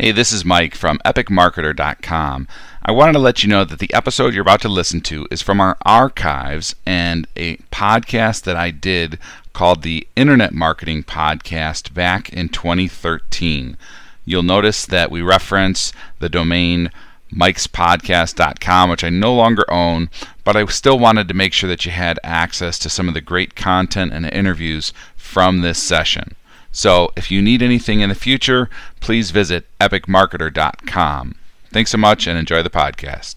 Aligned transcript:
Hey, 0.00 0.12
this 0.12 0.30
is 0.30 0.44
Mike 0.44 0.76
from 0.76 1.00
epicmarketer.com. 1.04 2.46
I 2.84 2.92
wanted 2.92 3.14
to 3.14 3.18
let 3.18 3.42
you 3.42 3.48
know 3.48 3.64
that 3.64 3.80
the 3.80 3.92
episode 3.92 4.32
you're 4.32 4.42
about 4.42 4.60
to 4.60 4.68
listen 4.68 5.00
to 5.00 5.26
is 5.28 5.42
from 5.42 5.60
our 5.60 5.76
archives 5.84 6.76
and 6.86 7.26
a 7.34 7.56
podcast 7.72 8.44
that 8.44 8.54
I 8.54 8.70
did 8.70 9.18
called 9.52 9.82
the 9.82 10.06
Internet 10.14 10.54
Marketing 10.54 11.02
Podcast 11.02 11.94
back 11.94 12.32
in 12.32 12.48
2013. 12.48 13.76
You'll 14.24 14.44
notice 14.44 14.86
that 14.86 15.10
we 15.10 15.20
reference 15.20 15.92
the 16.20 16.28
domain 16.28 16.92
mikespodcast.com, 17.32 18.90
which 18.90 19.02
I 19.02 19.08
no 19.08 19.34
longer 19.34 19.68
own, 19.68 20.10
but 20.44 20.54
I 20.54 20.64
still 20.66 21.00
wanted 21.00 21.26
to 21.26 21.34
make 21.34 21.52
sure 21.52 21.68
that 21.68 21.84
you 21.84 21.90
had 21.90 22.20
access 22.22 22.78
to 22.78 22.88
some 22.88 23.08
of 23.08 23.14
the 23.14 23.20
great 23.20 23.56
content 23.56 24.12
and 24.12 24.24
interviews 24.26 24.92
from 25.16 25.62
this 25.62 25.82
session. 25.82 26.36
So 26.72 27.10
if 27.16 27.30
you 27.30 27.42
need 27.42 27.62
anything 27.62 28.00
in 28.00 28.08
the 28.08 28.14
future, 28.14 28.68
please 29.00 29.30
visit 29.30 29.66
epicmarketer.com. 29.80 31.34
Thanks 31.70 31.90
so 31.90 31.98
much 31.98 32.26
and 32.26 32.38
enjoy 32.38 32.62
the 32.62 32.70
podcast. 32.70 33.36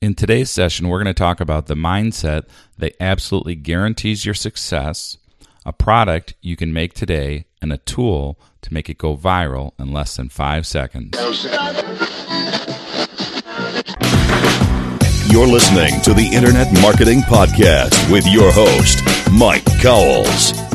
In 0.00 0.14
today's 0.14 0.50
session, 0.50 0.88
we're 0.88 1.02
going 1.02 1.12
to 1.12 1.18
talk 1.18 1.40
about 1.40 1.66
the 1.66 1.74
mindset 1.74 2.44
that 2.78 2.94
absolutely 3.00 3.56
guarantees 3.56 4.24
your 4.24 4.34
success, 4.34 5.18
a 5.66 5.72
product 5.72 6.34
you 6.40 6.56
can 6.56 6.72
make 6.72 6.94
today, 6.94 7.46
and 7.60 7.72
a 7.72 7.78
tool 7.78 8.38
to 8.62 8.72
make 8.72 8.88
it 8.88 8.98
go 8.98 9.16
viral 9.16 9.72
in 9.78 9.92
less 9.92 10.16
than 10.16 10.28
five 10.28 10.66
seconds. 10.66 11.16
You're 15.30 15.46
listening 15.46 16.00
to 16.02 16.14
the 16.14 16.30
Internet 16.32 16.72
Marketing 16.80 17.20
Podcast 17.20 18.10
with 18.10 18.26
your 18.26 18.50
host, 18.52 19.02
Mike 19.32 19.64
Cowles. 19.80 20.67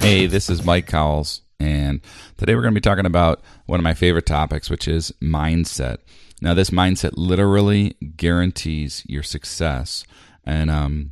Hey, 0.00 0.26
this 0.26 0.48
is 0.48 0.64
Mike 0.64 0.86
Cowles, 0.86 1.42
and 1.60 2.00
today 2.36 2.54
we're 2.54 2.62
going 2.62 2.72
to 2.72 2.80
be 2.80 2.82
talking 2.82 3.04
about 3.04 3.42
one 3.66 3.78
of 3.80 3.84
my 3.84 3.94
favorite 3.94 4.26
topics, 4.26 4.70
which 4.70 4.88
is 4.88 5.12
mindset. 5.20 5.98
Now, 6.40 6.54
this 6.54 6.70
mindset 6.70 7.12
literally 7.16 7.96
guarantees 8.16 9.02
your 9.06 9.22
success. 9.22 10.04
And 10.44 10.70
um, 10.70 11.10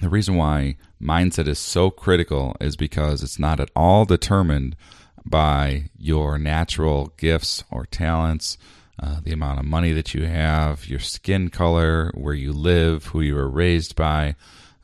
the 0.00 0.08
reason 0.08 0.36
why 0.36 0.76
mindset 1.02 1.48
is 1.48 1.58
so 1.58 1.90
critical 1.90 2.56
is 2.60 2.76
because 2.76 3.22
it's 3.22 3.38
not 3.38 3.58
at 3.58 3.70
all 3.74 4.04
determined 4.04 4.76
by 5.24 5.90
your 5.98 6.38
natural 6.38 7.12
gifts 7.16 7.64
or 7.70 7.86
talents, 7.86 8.58
uh, 9.02 9.20
the 9.22 9.32
amount 9.32 9.58
of 9.58 9.64
money 9.64 9.92
that 9.92 10.14
you 10.14 10.26
have, 10.26 10.86
your 10.86 11.00
skin 11.00 11.48
color, 11.48 12.12
where 12.14 12.34
you 12.34 12.52
live, 12.52 13.06
who 13.06 13.20
you 13.22 13.34
were 13.34 13.48
raised 13.48 13.96
by. 13.96 14.36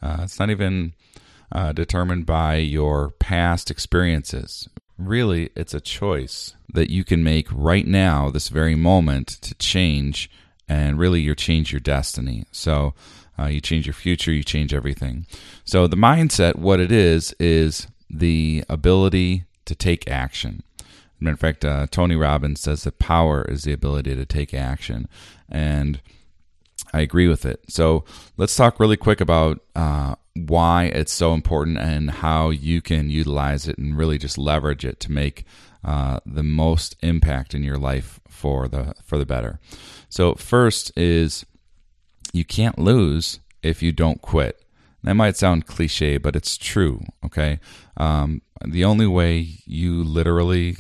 Uh, 0.02 0.20
it's 0.22 0.38
not 0.38 0.50
even 0.50 0.94
uh, 1.52 1.72
determined 1.72 2.26
by 2.26 2.56
your 2.56 3.10
past 3.10 3.70
experiences. 3.70 4.68
Really, 4.98 5.50
it's 5.54 5.74
a 5.74 5.80
choice 5.80 6.54
that 6.72 6.90
you 6.90 7.04
can 7.04 7.22
make 7.22 7.48
right 7.52 7.86
now, 7.86 8.30
this 8.30 8.48
very 8.48 8.74
moment, 8.74 9.28
to 9.42 9.54
change, 9.56 10.30
and 10.68 10.98
really, 10.98 11.20
you 11.20 11.34
change 11.34 11.72
your 11.72 11.80
destiny. 11.80 12.44
So, 12.50 12.94
uh, 13.38 13.46
you 13.46 13.60
change 13.60 13.86
your 13.86 13.92
future, 13.94 14.32
you 14.32 14.42
change 14.42 14.72
everything. 14.72 15.26
So, 15.64 15.86
the 15.86 15.96
mindset, 15.96 16.56
what 16.56 16.80
it 16.80 16.90
is, 16.90 17.34
is 17.38 17.86
the 18.08 18.64
ability 18.68 19.44
to 19.66 19.74
take 19.74 20.10
action. 20.10 20.62
In 21.20 21.36
fact, 21.36 21.64
uh, 21.64 21.86
Tony 21.90 22.16
Robbins 22.16 22.60
says 22.60 22.84
that 22.84 22.98
power 22.98 23.44
is 23.48 23.62
the 23.62 23.72
ability 23.72 24.14
to 24.14 24.26
take 24.26 24.52
action. 24.52 25.08
And 25.48 26.00
I 26.92 27.00
agree 27.00 27.28
with 27.28 27.44
it. 27.44 27.60
So 27.68 28.04
let's 28.36 28.56
talk 28.56 28.80
really 28.80 28.96
quick 28.96 29.20
about 29.20 29.60
uh, 29.74 30.14
why 30.34 30.84
it's 30.84 31.12
so 31.12 31.34
important 31.34 31.78
and 31.78 32.10
how 32.10 32.50
you 32.50 32.80
can 32.80 33.10
utilize 33.10 33.68
it 33.68 33.78
and 33.78 33.96
really 33.96 34.18
just 34.18 34.38
leverage 34.38 34.84
it 34.84 35.00
to 35.00 35.12
make 35.12 35.44
uh, 35.84 36.20
the 36.26 36.42
most 36.42 36.96
impact 37.00 37.54
in 37.54 37.62
your 37.62 37.78
life 37.78 38.20
for 38.28 38.68
the 38.68 38.94
for 39.04 39.18
the 39.18 39.26
better. 39.26 39.60
So 40.08 40.34
first 40.34 40.96
is 40.96 41.46
you 42.32 42.44
can't 42.44 42.78
lose 42.78 43.40
if 43.62 43.82
you 43.82 43.92
don't 43.92 44.20
quit. 44.20 44.62
That 45.04 45.14
might 45.14 45.36
sound 45.36 45.66
cliche, 45.66 46.18
but 46.18 46.34
it's 46.34 46.56
true. 46.56 47.04
Okay, 47.24 47.60
um, 47.96 48.42
the 48.64 48.84
only 48.84 49.06
way 49.06 49.58
you 49.64 50.02
literally 50.02 50.76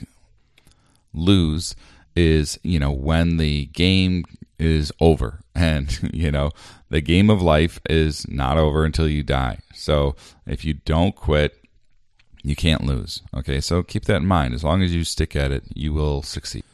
lose 1.14 1.76
is 2.16 2.58
you 2.62 2.80
know 2.80 2.90
when 2.90 3.36
the 3.36 3.66
game 3.66 4.24
is 4.58 4.92
over. 5.00 5.40
And 5.56 5.98
you 6.12 6.30
know 6.30 6.50
the 6.90 7.00
game 7.00 7.30
of 7.30 7.40
life 7.40 7.80
is 7.88 8.28
not 8.28 8.58
over 8.58 8.84
until 8.84 9.08
you 9.08 9.22
die. 9.22 9.60
So 9.72 10.16
if 10.46 10.66
you 10.66 10.74
don't 10.74 11.16
quit 11.16 11.56
you 12.42 12.54
can't 12.54 12.84
lose. 12.84 13.22
Okay 13.34 13.62
so 13.62 13.82
keep 13.82 14.04
that 14.04 14.16
in 14.16 14.26
mind. 14.26 14.52
As 14.52 14.62
long 14.62 14.82
as 14.82 14.94
you 14.94 15.02
stick 15.02 15.34
at 15.34 15.52
it 15.52 15.64
you 15.74 15.94
will 15.94 16.20
succeed. 16.20 16.64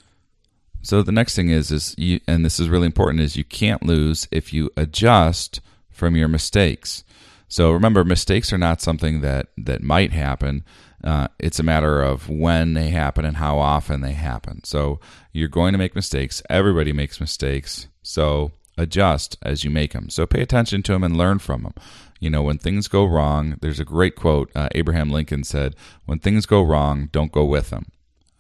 So 0.82 1.00
the 1.00 1.12
next 1.12 1.36
thing 1.36 1.50
is 1.50 1.70
is 1.70 1.94
you 1.96 2.18
and 2.26 2.44
this 2.44 2.58
is 2.58 2.68
really 2.68 2.86
important 2.86 3.20
is 3.20 3.36
you 3.36 3.44
can't 3.44 3.84
lose 3.84 4.26
if 4.32 4.52
you 4.52 4.68
adjust 4.76 5.60
from 5.92 6.16
your 6.16 6.26
mistakes. 6.26 7.04
So 7.46 7.70
remember 7.70 8.02
mistakes 8.02 8.52
are 8.52 8.58
not 8.58 8.80
something 8.80 9.20
that 9.20 9.46
that 9.56 9.80
might 9.80 10.10
happen 10.10 10.64
uh, 11.04 11.28
it's 11.38 11.58
a 11.58 11.64
matter 11.64 12.02
of 12.02 12.28
when 12.28 12.74
they 12.74 12.90
happen 12.90 13.24
and 13.24 13.36
how 13.36 13.58
often 13.58 14.00
they 14.00 14.12
happen. 14.12 14.62
So 14.64 15.00
you're 15.32 15.48
going 15.48 15.72
to 15.72 15.78
make 15.78 15.94
mistakes. 15.94 16.42
Everybody 16.48 16.92
makes 16.92 17.20
mistakes. 17.20 17.88
So 18.02 18.52
adjust 18.78 19.36
as 19.42 19.64
you 19.64 19.70
make 19.70 19.92
them. 19.92 20.10
So 20.10 20.26
pay 20.26 20.42
attention 20.42 20.82
to 20.84 20.92
them 20.92 21.04
and 21.04 21.16
learn 21.16 21.38
from 21.38 21.62
them. 21.64 21.74
You 22.20 22.30
know, 22.30 22.42
when 22.42 22.58
things 22.58 22.86
go 22.86 23.04
wrong, 23.04 23.56
there's 23.60 23.80
a 23.80 23.84
great 23.84 24.14
quote. 24.14 24.50
Uh, 24.54 24.68
Abraham 24.74 25.10
Lincoln 25.10 25.42
said, 25.42 25.74
When 26.06 26.20
things 26.20 26.46
go 26.46 26.62
wrong, 26.62 27.08
don't 27.10 27.32
go 27.32 27.44
with 27.44 27.70
them. 27.70 27.86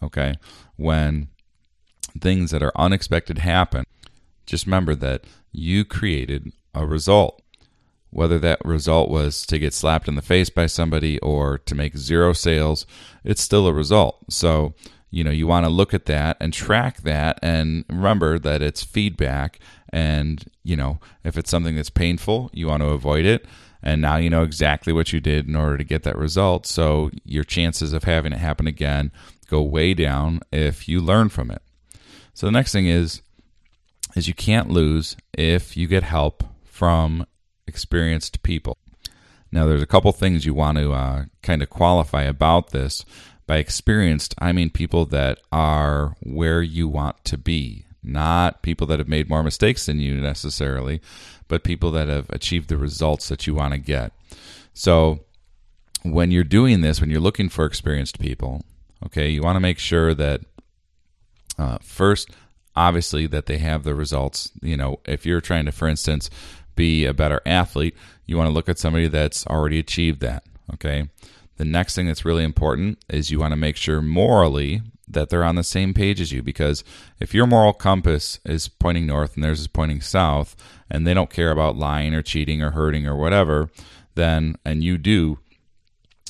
Okay? 0.02 0.36
When 0.76 1.28
things 2.20 2.52
that 2.52 2.62
are 2.62 2.72
unexpected 2.76 3.38
happen, 3.38 3.84
just 4.46 4.66
remember 4.66 4.94
that 4.96 5.24
you 5.50 5.84
created 5.84 6.52
a 6.74 6.86
result 6.86 7.42
whether 8.12 8.38
that 8.38 8.64
result 8.64 9.08
was 9.08 9.46
to 9.46 9.58
get 9.58 9.72
slapped 9.72 10.06
in 10.06 10.14
the 10.14 10.22
face 10.22 10.50
by 10.50 10.66
somebody 10.66 11.18
or 11.20 11.58
to 11.58 11.74
make 11.74 11.96
zero 11.96 12.34
sales, 12.34 12.86
it's 13.24 13.40
still 13.40 13.66
a 13.66 13.72
result. 13.72 14.18
So, 14.28 14.74
you 15.10 15.24
know, 15.24 15.30
you 15.30 15.46
want 15.46 15.64
to 15.64 15.70
look 15.70 15.94
at 15.94 16.04
that 16.06 16.36
and 16.38 16.52
track 16.52 17.02
that 17.02 17.38
and 17.42 17.86
remember 17.88 18.38
that 18.38 18.60
it's 18.60 18.82
feedback. 18.82 19.58
And, 19.90 20.44
you 20.62 20.76
know, 20.76 21.00
if 21.24 21.38
it's 21.38 21.50
something 21.50 21.74
that's 21.74 21.90
painful, 21.90 22.50
you 22.52 22.66
want 22.66 22.82
to 22.82 22.90
avoid 22.90 23.24
it. 23.24 23.46
And 23.82 24.02
now 24.02 24.16
you 24.16 24.28
know 24.28 24.42
exactly 24.42 24.92
what 24.92 25.12
you 25.12 25.20
did 25.20 25.48
in 25.48 25.56
order 25.56 25.78
to 25.78 25.84
get 25.84 26.02
that 26.02 26.16
result. 26.16 26.66
So 26.66 27.10
your 27.24 27.44
chances 27.44 27.94
of 27.94 28.04
having 28.04 28.32
it 28.32 28.38
happen 28.38 28.66
again 28.66 29.10
go 29.48 29.62
way 29.62 29.94
down 29.94 30.40
if 30.52 30.86
you 30.86 31.00
learn 31.00 31.30
from 31.30 31.50
it. 31.50 31.62
So 32.34 32.46
the 32.46 32.52
next 32.52 32.72
thing 32.72 32.86
is, 32.86 33.22
is 34.14 34.28
you 34.28 34.34
can't 34.34 34.70
lose 34.70 35.16
if 35.32 35.76
you 35.76 35.86
get 35.86 36.02
help 36.02 36.44
from 36.64 37.26
experienced 37.66 38.42
people. 38.42 38.78
Now, 39.50 39.66
there's 39.66 39.82
a 39.82 39.86
couple 39.86 40.10
things 40.12 40.46
you 40.46 40.54
want 40.54 40.78
to 40.78 40.92
uh, 40.92 41.24
kind 41.42 41.62
of 41.62 41.68
qualify 41.68 42.22
about 42.22 42.70
this. 42.70 43.04
By 43.46 43.58
experienced, 43.58 44.34
I 44.38 44.52
mean 44.52 44.70
people 44.70 45.04
that 45.06 45.40
are 45.50 46.16
where 46.22 46.62
you 46.62 46.88
want 46.88 47.22
to 47.26 47.36
be, 47.36 47.84
not 48.02 48.62
people 48.62 48.86
that 48.86 48.98
have 48.98 49.08
made 49.08 49.28
more 49.28 49.42
mistakes 49.42 49.86
than 49.86 49.98
you 49.98 50.14
necessarily, 50.20 51.02
but 51.48 51.64
people 51.64 51.90
that 51.90 52.08
have 52.08 52.30
achieved 52.30 52.68
the 52.68 52.78
results 52.78 53.28
that 53.28 53.46
you 53.46 53.54
want 53.54 53.74
to 53.74 53.78
get. 53.78 54.12
So, 54.72 55.24
when 56.02 56.30
you're 56.30 56.44
doing 56.44 56.80
this, 56.80 57.00
when 57.00 57.10
you're 57.10 57.20
looking 57.20 57.48
for 57.48 57.66
experienced 57.66 58.18
people, 58.18 58.62
okay, 59.04 59.28
you 59.28 59.42
want 59.42 59.56
to 59.56 59.60
make 59.60 59.78
sure 59.78 60.14
that 60.14 60.40
uh, 61.58 61.78
first, 61.82 62.30
obviously, 62.74 63.26
that 63.26 63.46
they 63.46 63.58
have 63.58 63.84
the 63.84 63.94
results. 63.94 64.50
You 64.62 64.76
know, 64.76 65.00
if 65.04 65.26
you're 65.26 65.40
trying 65.40 65.66
to, 65.66 65.72
for 65.72 65.88
instance, 65.88 66.30
be 66.74 67.04
a 67.04 67.14
better 67.14 67.40
athlete, 67.46 67.94
you 68.26 68.36
want 68.36 68.48
to 68.48 68.54
look 68.54 68.68
at 68.68 68.78
somebody 68.78 69.08
that's 69.08 69.46
already 69.46 69.78
achieved 69.78 70.20
that. 70.20 70.44
Okay. 70.74 71.08
The 71.56 71.64
next 71.64 71.94
thing 71.94 72.06
that's 72.06 72.24
really 72.24 72.44
important 72.44 72.98
is 73.08 73.30
you 73.30 73.38
want 73.38 73.52
to 73.52 73.56
make 73.56 73.76
sure 73.76 74.00
morally 74.00 74.82
that 75.06 75.28
they're 75.28 75.44
on 75.44 75.56
the 75.56 75.62
same 75.62 75.92
page 75.92 76.20
as 76.20 76.32
you 76.32 76.42
because 76.42 76.82
if 77.20 77.34
your 77.34 77.46
moral 77.46 77.72
compass 77.72 78.40
is 78.44 78.68
pointing 78.68 79.06
north 79.06 79.34
and 79.34 79.44
theirs 79.44 79.60
is 79.60 79.68
pointing 79.68 80.00
south 80.00 80.56
and 80.90 81.06
they 81.06 81.14
don't 81.14 81.30
care 81.30 81.50
about 81.50 81.76
lying 81.76 82.14
or 82.14 82.22
cheating 82.22 82.62
or 82.62 82.70
hurting 82.70 83.06
or 83.06 83.16
whatever, 83.16 83.70
then, 84.14 84.56
and 84.64 84.82
you 84.82 84.98
do, 84.98 85.38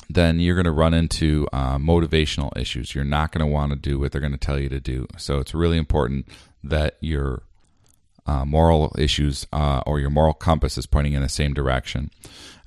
then 0.09 0.39
you're 0.39 0.55
going 0.55 0.65
to 0.65 0.71
run 0.71 0.93
into 0.93 1.47
uh, 1.53 1.77
motivational 1.77 2.55
issues. 2.57 2.93
You're 2.93 3.03
not 3.03 3.31
going 3.31 3.45
to 3.45 3.51
want 3.51 3.71
to 3.71 3.75
do 3.77 3.99
what 3.99 4.11
they're 4.11 4.21
going 4.21 4.33
to 4.33 4.37
tell 4.37 4.59
you 4.59 4.69
to 4.69 4.79
do. 4.79 5.07
So 5.17 5.39
it's 5.39 5.53
really 5.53 5.77
important 5.77 6.27
that 6.63 6.97
you're 6.99 7.43
uh, 8.25 8.45
moral 8.45 8.95
issues 8.97 9.45
uh, 9.53 9.81
or 9.85 9.99
your 9.99 10.09
moral 10.09 10.33
compass 10.33 10.77
is 10.77 10.85
pointing 10.85 11.13
in 11.13 11.21
the 11.21 11.29
same 11.29 11.53
direction. 11.53 12.09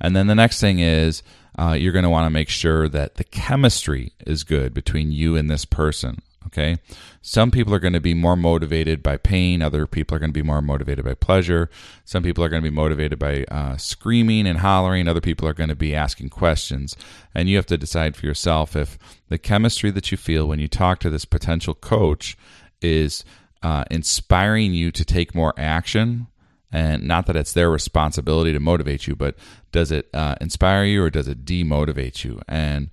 And 0.00 0.14
then 0.14 0.26
the 0.26 0.34
next 0.34 0.60
thing 0.60 0.78
is 0.78 1.22
uh, 1.58 1.72
you're 1.72 1.92
going 1.92 2.02
to 2.02 2.10
want 2.10 2.26
to 2.26 2.30
make 2.30 2.48
sure 2.48 2.88
that 2.88 3.14
the 3.14 3.24
chemistry 3.24 4.12
is 4.26 4.44
good 4.44 4.74
between 4.74 5.10
you 5.10 5.36
and 5.36 5.48
this 5.48 5.64
person. 5.64 6.20
Okay. 6.46 6.76
Some 7.22 7.50
people 7.50 7.74
are 7.74 7.80
going 7.80 7.92
to 7.92 8.00
be 8.00 8.14
more 8.14 8.36
motivated 8.36 9.02
by 9.02 9.16
pain. 9.16 9.62
Other 9.62 9.86
people 9.86 10.16
are 10.16 10.20
going 10.20 10.30
to 10.30 10.38
be 10.38 10.46
more 10.46 10.62
motivated 10.62 11.04
by 11.04 11.14
pleasure. 11.14 11.68
Some 12.04 12.22
people 12.22 12.44
are 12.44 12.48
going 12.48 12.62
to 12.62 12.70
be 12.70 12.74
motivated 12.74 13.18
by 13.18 13.44
uh, 13.50 13.76
screaming 13.76 14.46
and 14.46 14.58
hollering. 14.58 15.08
Other 15.08 15.20
people 15.20 15.48
are 15.48 15.52
going 15.54 15.70
to 15.70 15.74
be 15.74 15.94
asking 15.94 16.28
questions. 16.28 16.96
And 17.34 17.48
you 17.48 17.56
have 17.56 17.66
to 17.66 17.76
decide 17.76 18.14
for 18.14 18.26
yourself 18.26 18.76
if 18.76 18.96
the 19.28 19.38
chemistry 19.38 19.90
that 19.90 20.12
you 20.12 20.16
feel 20.16 20.46
when 20.46 20.60
you 20.60 20.68
talk 20.68 21.00
to 21.00 21.10
this 21.10 21.24
potential 21.24 21.74
coach 21.74 22.38
is 22.80 23.24
uh, 23.66 23.82
inspiring 23.90 24.72
you 24.74 24.92
to 24.92 25.04
take 25.04 25.34
more 25.34 25.52
action. 25.56 26.28
And 26.70 27.02
not 27.02 27.26
that 27.26 27.34
it's 27.34 27.52
their 27.52 27.68
responsibility 27.68 28.52
to 28.52 28.60
motivate 28.60 29.08
you, 29.08 29.16
but 29.16 29.34
does 29.72 29.90
it 29.90 30.08
uh, 30.14 30.36
inspire 30.40 30.84
you 30.84 31.02
or 31.02 31.10
does 31.10 31.26
it 31.26 31.44
demotivate 31.44 32.22
you? 32.22 32.40
And 32.46 32.90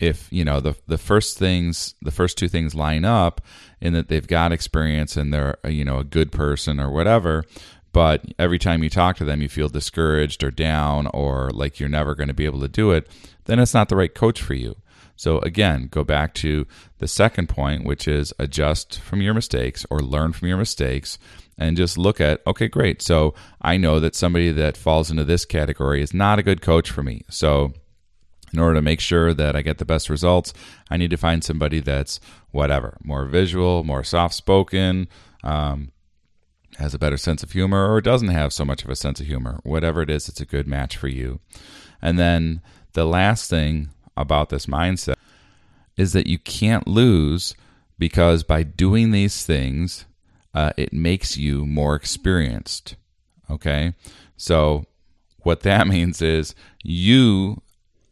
if 0.00 0.26
you 0.32 0.44
know 0.44 0.58
the 0.60 0.74
the 0.88 0.98
first 0.98 1.38
things 1.38 1.94
the 2.02 2.10
first 2.10 2.36
two 2.36 2.48
things 2.48 2.74
line 2.74 3.04
up 3.04 3.40
in 3.80 3.92
that 3.92 4.08
they've 4.08 4.26
got 4.26 4.52
experience 4.52 5.16
and 5.16 5.32
they're 5.32 5.56
you 5.64 5.84
know 5.84 6.00
a 6.00 6.04
good 6.04 6.30
person 6.30 6.78
or 6.78 6.90
whatever 6.90 7.42
but 7.92 8.22
every 8.38 8.58
time 8.58 8.82
you 8.82 8.90
talk 8.90 9.16
to 9.16 9.24
them 9.24 9.40
you 9.40 9.48
feel 9.48 9.70
discouraged 9.70 10.44
or 10.44 10.50
down 10.50 11.06
or 11.14 11.50
like 11.54 11.80
you're 11.80 11.88
never 11.88 12.14
going 12.14 12.28
to 12.28 12.34
be 12.34 12.44
able 12.44 12.60
to 12.60 12.68
do 12.68 12.90
it 12.90 13.08
then 13.46 13.58
it's 13.58 13.72
not 13.72 13.88
the 13.88 13.96
right 13.96 14.14
coach 14.14 14.42
for 14.42 14.52
you 14.52 14.76
so 15.16 15.38
again 15.40 15.88
go 15.90 16.04
back 16.04 16.34
to 16.34 16.66
the 16.98 17.08
second 17.08 17.48
point 17.48 17.84
which 17.84 18.06
is 18.06 18.32
adjust 18.38 19.00
from 19.00 19.20
your 19.20 19.34
mistakes 19.34 19.84
or 19.90 20.00
learn 20.00 20.32
from 20.32 20.48
your 20.48 20.58
mistakes 20.58 21.18
and 21.58 21.76
just 21.76 21.98
look 21.98 22.20
at 22.20 22.40
okay 22.46 22.68
great 22.68 23.02
so 23.02 23.34
i 23.60 23.76
know 23.76 23.98
that 23.98 24.14
somebody 24.14 24.52
that 24.52 24.76
falls 24.76 25.10
into 25.10 25.24
this 25.24 25.44
category 25.44 26.02
is 26.02 26.14
not 26.14 26.38
a 26.38 26.42
good 26.42 26.60
coach 26.60 26.90
for 26.90 27.02
me 27.02 27.22
so 27.28 27.72
in 28.52 28.58
order 28.58 28.74
to 28.76 28.82
make 28.82 29.00
sure 29.00 29.34
that 29.34 29.56
I 29.56 29.62
get 29.62 29.78
the 29.78 29.84
best 29.84 30.08
results, 30.08 30.52
I 30.90 30.96
need 30.96 31.10
to 31.10 31.16
find 31.16 31.42
somebody 31.42 31.80
that's 31.80 32.20
whatever, 32.52 32.96
more 33.02 33.26
visual, 33.26 33.84
more 33.84 34.04
soft 34.04 34.34
spoken, 34.34 35.08
um, 35.42 35.92
has 36.78 36.94
a 36.94 36.98
better 36.98 37.16
sense 37.16 37.42
of 37.42 37.52
humor, 37.52 37.92
or 37.92 38.00
doesn't 38.00 38.28
have 38.28 38.52
so 38.52 38.64
much 38.64 38.84
of 38.84 38.90
a 38.90 38.96
sense 38.96 39.20
of 39.20 39.26
humor. 39.26 39.60
Whatever 39.62 40.02
it 40.02 40.10
is, 40.10 40.28
it's 40.28 40.40
a 40.40 40.46
good 40.46 40.66
match 40.66 40.96
for 40.96 41.08
you. 41.08 41.40
And 42.00 42.18
then 42.18 42.60
the 42.92 43.04
last 43.04 43.50
thing 43.50 43.90
about 44.16 44.48
this 44.48 44.66
mindset 44.66 45.14
is 45.96 46.12
that 46.12 46.26
you 46.26 46.38
can't 46.38 46.86
lose 46.86 47.54
because 47.98 48.42
by 48.42 48.62
doing 48.62 49.10
these 49.10 49.46
things, 49.46 50.04
uh, 50.54 50.72
it 50.76 50.92
makes 50.92 51.36
you 51.36 51.66
more 51.66 51.94
experienced. 51.94 52.96
Okay? 53.50 53.94
So, 54.36 54.86
what 55.42 55.60
that 55.60 55.86
means 55.96 56.20
is 56.20 56.54
you 56.82 57.62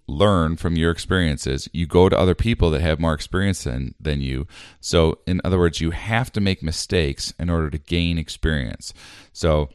learn 0.06 0.56
from 0.56 0.77
your 0.77 0.91
experiences. 0.91 1.69
You 1.73 1.87
go 1.87 2.09
to 2.09 2.19
other 2.19 2.35
people 2.35 2.71
that 2.71 2.83
have 2.83 3.00
more 3.00 3.15
experience 3.15 3.65
than, 3.65 3.95
than 3.99 4.21
you. 4.21 4.47
So, 4.81 5.19
in 5.27 5.41
other 5.45 5.59
words, 5.59 5.81
you 5.81 5.93
have 5.93 6.31
to 6.33 6.41
make 6.41 6.62
mistakes 6.62 7.33
in 7.39 7.49
order 7.49 7.71
to 7.71 7.79
gain 7.79 8.19
experience. 8.19 8.93
So, 9.33 9.71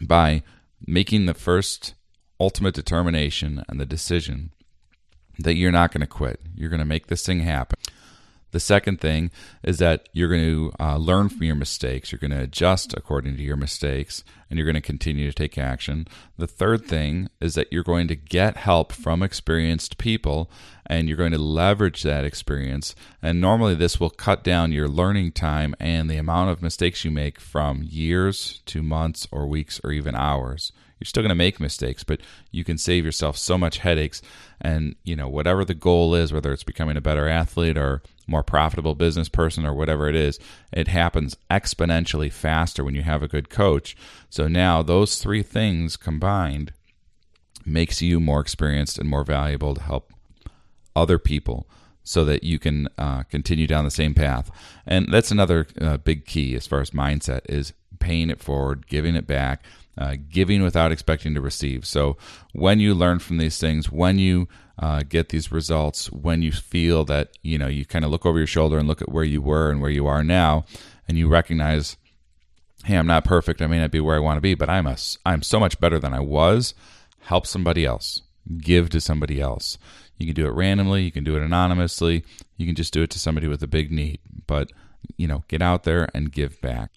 by 0.00 0.42
making 0.86 1.26
the 1.26 1.34
first 1.34 1.94
ultimate 2.38 2.74
determination 2.74 3.64
and 3.68 3.80
the 3.80 3.86
decision 3.86 4.50
that 5.38 5.54
you're 5.54 5.72
not 5.72 5.92
going 5.92 6.00
to 6.00 6.06
quit, 6.06 6.40
you're 6.54 6.70
going 6.70 6.80
to 6.80 6.84
make 6.84 7.06
this 7.06 7.24
thing 7.24 7.40
happen. 7.40 7.78
The 8.52 8.60
second 8.60 9.00
thing 9.00 9.32
is 9.62 9.78
that 9.80 10.08
you're 10.12 10.30
going 10.30 10.44
to 10.44 10.72
uh, 10.80 10.96
learn 10.96 11.28
from 11.28 11.42
your 11.42 11.56
mistakes. 11.56 12.10
You're 12.10 12.18
going 12.20 12.30
to 12.30 12.42
adjust 12.42 12.94
according 12.94 13.36
to 13.36 13.42
your 13.42 13.56
mistakes, 13.56 14.24
and 14.48 14.56
you're 14.56 14.64
going 14.64 14.80
to 14.80 14.80
continue 14.80 15.28
to 15.28 15.34
take 15.34 15.58
action. 15.58 16.06
The 16.38 16.46
third 16.46 16.86
thing 16.86 17.28
is 17.38 17.54
that 17.54 17.70
you're 17.70 17.82
going 17.82 18.08
to 18.08 18.16
get 18.16 18.56
help 18.56 18.92
from 18.92 19.22
experienced 19.22 19.98
people, 19.98 20.50
and 20.86 21.06
you're 21.06 21.18
going 21.18 21.32
to 21.32 21.38
leverage 21.38 22.02
that 22.04 22.24
experience. 22.24 22.94
And 23.20 23.42
normally, 23.42 23.74
this 23.74 24.00
will 24.00 24.08
cut 24.10 24.42
down 24.42 24.72
your 24.72 24.88
learning 24.88 25.32
time 25.32 25.74
and 25.78 26.08
the 26.08 26.16
amount 26.16 26.50
of 26.50 26.62
mistakes 26.62 27.04
you 27.04 27.10
make 27.10 27.38
from 27.38 27.82
years 27.82 28.62
to 28.66 28.82
months 28.82 29.28
or 29.30 29.46
weeks 29.46 29.80
or 29.84 29.92
even 29.92 30.14
hours 30.14 30.72
you're 30.98 31.06
still 31.06 31.22
going 31.22 31.28
to 31.28 31.34
make 31.34 31.60
mistakes 31.60 32.04
but 32.04 32.20
you 32.50 32.64
can 32.64 32.78
save 32.78 33.04
yourself 33.04 33.36
so 33.36 33.56
much 33.58 33.78
headaches 33.78 34.22
and 34.60 34.94
you 35.04 35.16
know 35.16 35.28
whatever 35.28 35.64
the 35.64 35.74
goal 35.74 36.14
is 36.14 36.32
whether 36.32 36.52
it's 36.52 36.64
becoming 36.64 36.96
a 36.96 37.00
better 37.00 37.28
athlete 37.28 37.76
or 37.76 38.02
more 38.26 38.42
profitable 38.42 38.94
business 38.94 39.28
person 39.28 39.64
or 39.64 39.74
whatever 39.74 40.08
it 40.08 40.16
is, 40.16 40.38
it 40.72 40.88
happens 40.88 41.36
exponentially 41.50 42.32
faster 42.32 42.84
when 42.84 42.94
you 42.94 43.02
have 43.02 43.22
a 43.22 43.28
good 43.28 43.48
coach. 43.48 43.96
So 44.28 44.48
now 44.48 44.82
those 44.82 45.18
three 45.18 45.42
things 45.42 45.96
combined 45.96 46.72
makes 47.64 48.02
you 48.02 48.20
more 48.20 48.40
experienced 48.40 48.98
and 48.98 49.08
more 49.08 49.24
valuable 49.24 49.74
to 49.74 49.82
help 49.82 50.12
other 50.94 51.18
people 51.18 51.66
so 52.02 52.24
that 52.24 52.44
you 52.44 52.58
can 52.58 52.88
uh, 52.98 53.24
continue 53.24 53.66
down 53.66 53.84
the 53.84 53.90
same 53.90 54.14
path. 54.14 54.50
And 54.86 55.12
that's 55.12 55.32
another 55.32 55.66
uh, 55.80 55.96
big 55.96 56.24
key 56.24 56.54
as 56.54 56.66
far 56.66 56.80
as 56.80 56.90
mindset 56.90 57.40
is 57.48 57.72
paying 57.98 58.30
it 58.30 58.40
forward, 58.40 58.86
giving 58.86 59.16
it 59.16 59.26
back, 59.26 59.64
uh, 59.98 60.16
giving 60.28 60.62
without 60.62 60.92
expecting 60.92 61.34
to 61.34 61.40
receive. 61.40 61.86
So 61.86 62.16
when 62.52 62.80
you 62.80 62.94
learn 62.94 63.18
from 63.18 63.38
these 63.38 63.58
things, 63.58 63.90
when 63.90 64.18
you 64.18 64.48
uh, 64.78 65.02
get 65.08 65.30
these 65.30 65.50
results 65.50 66.10
when 66.12 66.42
you 66.42 66.52
feel 66.52 67.04
that 67.04 67.30
you 67.42 67.56
know 67.56 67.66
you 67.66 67.84
kind 67.84 68.04
of 68.04 68.10
look 68.10 68.26
over 68.26 68.38
your 68.38 68.46
shoulder 68.46 68.78
and 68.78 68.86
look 68.86 69.00
at 69.00 69.10
where 69.10 69.24
you 69.24 69.40
were 69.40 69.70
and 69.70 69.80
where 69.80 69.90
you 69.90 70.06
are 70.06 70.22
now 70.22 70.64
and 71.08 71.16
you 71.16 71.28
recognize 71.28 71.96
hey 72.84 72.96
i'm 72.96 73.06
not 73.06 73.24
perfect. 73.24 73.62
I 73.62 73.66
may 73.66 73.78
not 73.78 73.90
be 73.90 74.00
where 74.00 74.16
i 74.16 74.20
want 74.20 74.36
to 74.36 74.42
be 74.42 74.54
but 74.54 74.68
i'm 74.68 74.86
a 74.86 74.96
i'm 75.24 75.42
so 75.42 75.58
much 75.58 75.80
better 75.80 75.98
than 75.98 76.12
i 76.12 76.20
was. 76.20 76.74
Help 77.20 77.46
somebody 77.46 77.84
else. 77.84 78.22
Give 78.58 78.90
to 78.90 79.00
somebody 79.00 79.40
else. 79.40 79.78
You 80.18 80.26
can 80.26 80.34
do 80.34 80.46
it 80.46 80.52
randomly. 80.52 81.02
You 81.02 81.10
can 81.10 81.24
do 81.24 81.36
it 81.36 81.42
anonymously. 81.42 82.24
You 82.56 82.66
can 82.66 82.76
just 82.76 82.92
do 82.92 83.02
it 83.02 83.10
to 83.10 83.18
somebody 83.18 83.48
with 83.48 83.62
a 83.62 83.66
big 83.66 83.90
need. 83.90 84.20
But 84.46 84.70
you 85.16 85.26
know 85.26 85.44
get 85.48 85.62
out 85.62 85.84
there 85.84 86.08
and 86.12 86.30
give 86.30 86.60
back 86.60 86.90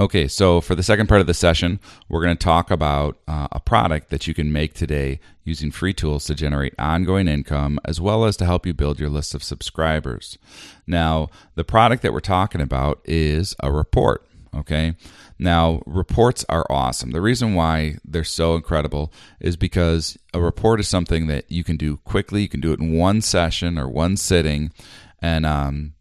Okay, 0.00 0.26
so 0.26 0.60
for 0.60 0.74
the 0.74 0.82
second 0.82 1.06
part 1.06 1.20
of 1.20 1.28
the 1.28 1.34
session, 1.34 1.78
we're 2.08 2.24
going 2.24 2.36
to 2.36 2.44
talk 2.44 2.72
about 2.72 3.16
uh, 3.28 3.46
a 3.52 3.60
product 3.60 4.10
that 4.10 4.26
you 4.26 4.34
can 4.34 4.52
make 4.52 4.74
today 4.74 5.20
using 5.44 5.70
free 5.70 5.92
tools 5.92 6.24
to 6.24 6.34
generate 6.34 6.74
ongoing 6.80 7.28
income 7.28 7.78
as 7.84 8.00
well 8.00 8.24
as 8.24 8.36
to 8.38 8.44
help 8.44 8.66
you 8.66 8.74
build 8.74 8.98
your 8.98 9.08
list 9.08 9.36
of 9.36 9.44
subscribers. 9.44 10.36
Now, 10.84 11.28
the 11.54 11.62
product 11.62 12.02
that 12.02 12.12
we're 12.12 12.18
talking 12.18 12.60
about 12.60 13.02
is 13.04 13.54
a 13.60 13.70
report. 13.70 14.26
Okay, 14.52 14.94
now 15.38 15.80
reports 15.86 16.44
are 16.48 16.66
awesome. 16.70 17.10
The 17.10 17.20
reason 17.20 17.54
why 17.54 17.98
they're 18.04 18.24
so 18.24 18.56
incredible 18.56 19.12
is 19.40 19.56
because 19.56 20.18
a 20.32 20.40
report 20.40 20.80
is 20.80 20.88
something 20.88 21.28
that 21.28 21.50
you 21.50 21.62
can 21.62 21.76
do 21.76 21.98
quickly, 21.98 22.42
you 22.42 22.48
can 22.48 22.60
do 22.60 22.72
it 22.72 22.80
in 22.80 22.96
one 22.96 23.20
session 23.20 23.78
or 23.78 23.88
one 23.88 24.16
sitting, 24.16 24.72
and 25.20 25.44
um, 25.44 25.94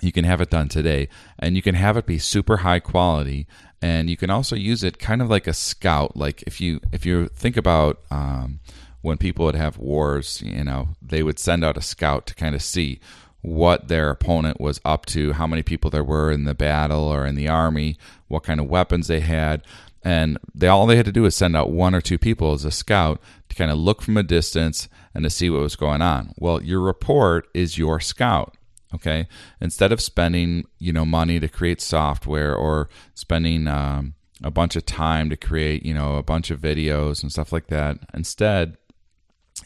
you 0.00 0.12
can 0.12 0.24
have 0.24 0.40
it 0.40 0.50
done 0.50 0.68
today. 0.68 1.08
And 1.38 1.56
you 1.56 1.62
can 1.62 1.74
have 1.74 1.96
it 1.96 2.06
be 2.06 2.18
super 2.18 2.58
high 2.58 2.80
quality. 2.80 3.46
And 3.80 4.10
you 4.10 4.16
can 4.16 4.30
also 4.30 4.56
use 4.56 4.82
it 4.82 4.98
kind 4.98 5.22
of 5.22 5.30
like 5.30 5.46
a 5.46 5.52
scout. 5.52 6.16
Like 6.16 6.42
if 6.42 6.60
you 6.60 6.80
if 6.92 7.06
you 7.06 7.28
think 7.28 7.56
about 7.56 8.00
um, 8.10 8.60
when 9.02 9.18
people 9.18 9.44
would 9.44 9.54
have 9.54 9.78
wars 9.78 10.42
you 10.42 10.64
know 10.64 10.88
they 11.00 11.22
would 11.22 11.38
send 11.38 11.64
out 11.64 11.76
a 11.76 11.82
scout 11.82 12.26
to 12.26 12.34
kind 12.34 12.54
of 12.54 12.62
see 12.62 13.00
what 13.40 13.88
their 13.88 14.10
opponent 14.10 14.60
was 14.60 14.80
up 14.84 15.06
to 15.06 15.32
how 15.34 15.46
many 15.46 15.62
people 15.62 15.90
there 15.90 16.04
were 16.04 16.30
in 16.30 16.44
the 16.44 16.54
battle 16.54 17.04
or 17.04 17.24
in 17.24 17.36
the 17.36 17.48
army 17.48 17.96
what 18.26 18.42
kind 18.42 18.60
of 18.60 18.68
weapons 18.68 19.06
they 19.06 19.20
had. 19.20 19.62
And 20.04 20.38
they 20.54 20.68
all 20.68 20.86
they 20.86 20.96
had 20.96 21.06
to 21.06 21.12
do 21.12 21.22
was 21.22 21.36
send 21.36 21.56
out 21.56 21.70
one 21.70 21.94
or 21.94 22.00
two 22.00 22.18
people 22.18 22.52
as 22.52 22.64
a 22.64 22.70
scout 22.70 23.20
to 23.48 23.56
kind 23.56 23.70
of 23.70 23.78
look 23.78 24.02
from 24.02 24.16
a 24.16 24.22
distance 24.22 24.88
and 25.14 25.24
to 25.24 25.30
see 25.30 25.50
what 25.50 25.60
was 25.60 25.76
going 25.76 26.02
on. 26.02 26.34
Well 26.36 26.62
your 26.62 26.80
report 26.80 27.48
is 27.54 27.78
your 27.78 28.00
scout 28.00 28.56
okay? 28.94 29.26
Instead 29.60 29.92
of 29.92 30.00
spending 30.00 30.66
you 30.78 30.92
know 30.92 31.04
money 31.04 31.40
to 31.40 31.48
create 31.48 31.80
software 31.80 32.54
or 32.54 32.88
spending 33.14 33.66
um, 33.68 34.14
a 34.42 34.50
bunch 34.50 34.76
of 34.76 34.86
time 34.86 35.30
to 35.30 35.36
create 35.36 35.84
you 35.84 35.94
know 35.94 36.16
a 36.16 36.22
bunch 36.22 36.50
of 36.50 36.60
videos 36.60 37.22
and 37.22 37.32
stuff 37.32 37.52
like 37.52 37.66
that 37.68 37.98
instead 38.14 38.76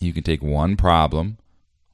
you 0.01 0.13
can 0.13 0.23
take 0.23 0.43
one 0.43 0.77
problem 0.77 1.37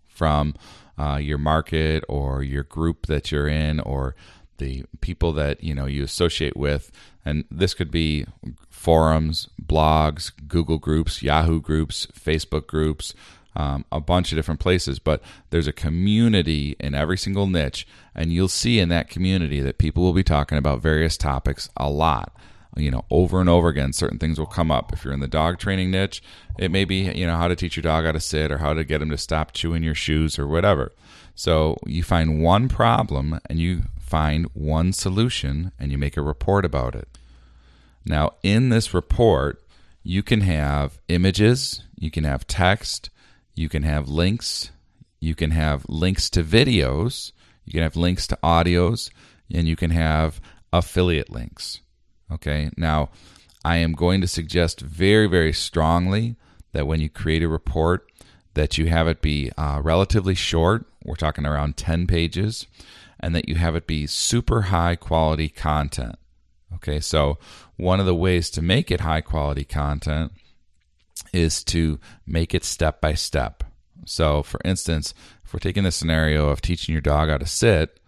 from 0.06 0.54
uh, 0.98 1.16
your 1.16 1.38
market 1.38 2.04
or 2.08 2.42
your 2.42 2.64
group 2.64 3.06
that 3.06 3.30
you're 3.30 3.48
in 3.48 3.80
or 3.80 4.14
the 4.58 4.84
people 5.00 5.32
that 5.32 5.62
you 5.62 5.74
know 5.74 5.86
you 5.86 6.02
associate 6.02 6.56
with. 6.56 6.90
And 7.24 7.44
this 7.50 7.74
could 7.74 7.90
be 7.90 8.26
forums 8.70 9.48
blogs 9.60 10.30
google 10.46 10.78
groups 10.78 11.20
yahoo 11.20 11.60
groups 11.60 12.06
facebook 12.06 12.68
groups 12.68 13.12
um, 13.58 13.84
a 13.90 14.00
bunch 14.00 14.30
of 14.30 14.36
different 14.36 14.60
places, 14.60 15.00
but 15.00 15.20
there's 15.50 15.66
a 15.66 15.72
community 15.72 16.76
in 16.78 16.94
every 16.94 17.18
single 17.18 17.48
niche, 17.48 17.86
and 18.14 18.32
you'll 18.32 18.48
see 18.48 18.78
in 18.78 18.88
that 18.88 19.10
community 19.10 19.60
that 19.60 19.78
people 19.78 20.04
will 20.04 20.12
be 20.12 20.22
talking 20.22 20.56
about 20.56 20.80
various 20.80 21.16
topics 21.16 21.68
a 21.76 21.90
lot. 21.90 22.32
You 22.76 22.92
know, 22.92 23.04
over 23.10 23.40
and 23.40 23.48
over 23.48 23.68
again, 23.68 23.92
certain 23.92 24.18
things 24.18 24.38
will 24.38 24.46
come 24.46 24.70
up. 24.70 24.92
If 24.92 25.04
you're 25.04 25.12
in 25.12 25.18
the 25.18 25.26
dog 25.26 25.58
training 25.58 25.90
niche, 25.90 26.22
it 26.58 26.70
may 26.70 26.84
be, 26.84 27.10
you 27.10 27.26
know, 27.26 27.36
how 27.36 27.48
to 27.48 27.56
teach 27.56 27.76
your 27.76 27.82
dog 27.82 28.04
how 28.04 28.12
to 28.12 28.20
sit 28.20 28.52
or 28.52 28.58
how 28.58 28.72
to 28.74 28.84
get 28.84 29.02
him 29.02 29.10
to 29.10 29.18
stop 29.18 29.52
chewing 29.52 29.82
your 29.82 29.96
shoes 29.96 30.38
or 30.38 30.46
whatever. 30.46 30.92
So 31.34 31.78
you 31.84 32.04
find 32.04 32.40
one 32.40 32.68
problem 32.68 33.40
and 33.46 33.58
you 33.58 33.82
find 33.98 34.46
one 34.54 34.92
solution 34.92 35.72
and 35.80 35.90
you 35.90 35.98
make 35.98 36.16
a 36.16 36.22
report 36.22 36.64
about 36.64 36.94
it. 36.94 37.08
Now, 38.04 38.34
in 38.44 38.68
this 38.68 38.94
report, 38.94 39.60
you 40.04 40.22
can 40.22 40.42
have 40.42 41.00
images, 41.08 41.82
you 41.98 42.12
can 42.12 42.22
have 42.22 42.46
text, 42.46 43.10
you 43.58 43.68
can 43.68 43.82
have 43.82 44.08
links, 44.08 44.70
you 45.18 45.34
can 45.34 45.50
have 45.50 45.84
links 45.88 46.30
to 46.30 46.44
videos, 46.44 47.32
you 47.64 47.72
can 47.72 47.82
have 47.82 47.96
links 47.96 48.26
to 48.28 48.38
audios, 48.42 49.10
and 49.52 49.66
you 49.66 49.74
can 49.74 49.90
have 49.90 50.40
affiliate 50.72 51.30
links. 51.30 51.80
Okay, 52.30 52.70
now 52.76 53.10
I 53.64 53.78
am 53.78 53.92
going 53.92 54.20
to 54.20 54.28
suggest 54.28 54.80
very, 54.80 55.26
very 55.26 55.52
strongly 55.52 56.36
that 56.72 56.86
when 56.86 57.00
you 57.00 57.08
create 57.08 57.42
a 57.42 57.48
report, 57.48 58.08
that 58.54 58.78
you 58.78 58.86
have 58.86 59.08
it 59.08 59.20
be 59.20 59.50
uh, 59.58 59.80
relatively 59.82 60.34
short. 60.34 60.86
We're 61.04 61.16
talking 61.16 61.44
around 61.44 61.76
10 61.76 62.06
pages, 62.06 62.66
and 63.18 63.34
that 63.34 63.48
you 63.48 63.56
have 63.56 63.74
it 63.74 63.86
be 63.88 64.06
super 64.06 64.62
high 64.62 64.94
quality 64.94 65.48
content. 65.48 66.16
Okay, 66.76 67.00
so 67.00 67.38
one 67.76 67.98
of 67.98 68.06
the 68.06 68.14
ways 68.14 68.50
to 68.50 68.62
make 68.62 68.90
it 68.90 69.00
high 69.00 69.22
quality 69.22 69.64
content 69.64 70.32
is 71.32 71.64
to 71.64 71.98
make 72.26 72.54
it 72.54 72.64
step 72.64 73.00
by 73.00 73.14
step. 73.14 73.64
So, 74.04 74.42
for 74.42 74.60
instance, 74.64 75.14
if 75.44 75.52
we're 75.52 75.60
taking 75.60 75.84
the 75.84 75.92
scenario 75.92 76.48
of 76.48 76.60
teaching 76.60 76.92
your 76.92 77.02
dog 77.02 77.28
how 77.28 77.38
to 77.38 77.46
sit, 77.46 78.00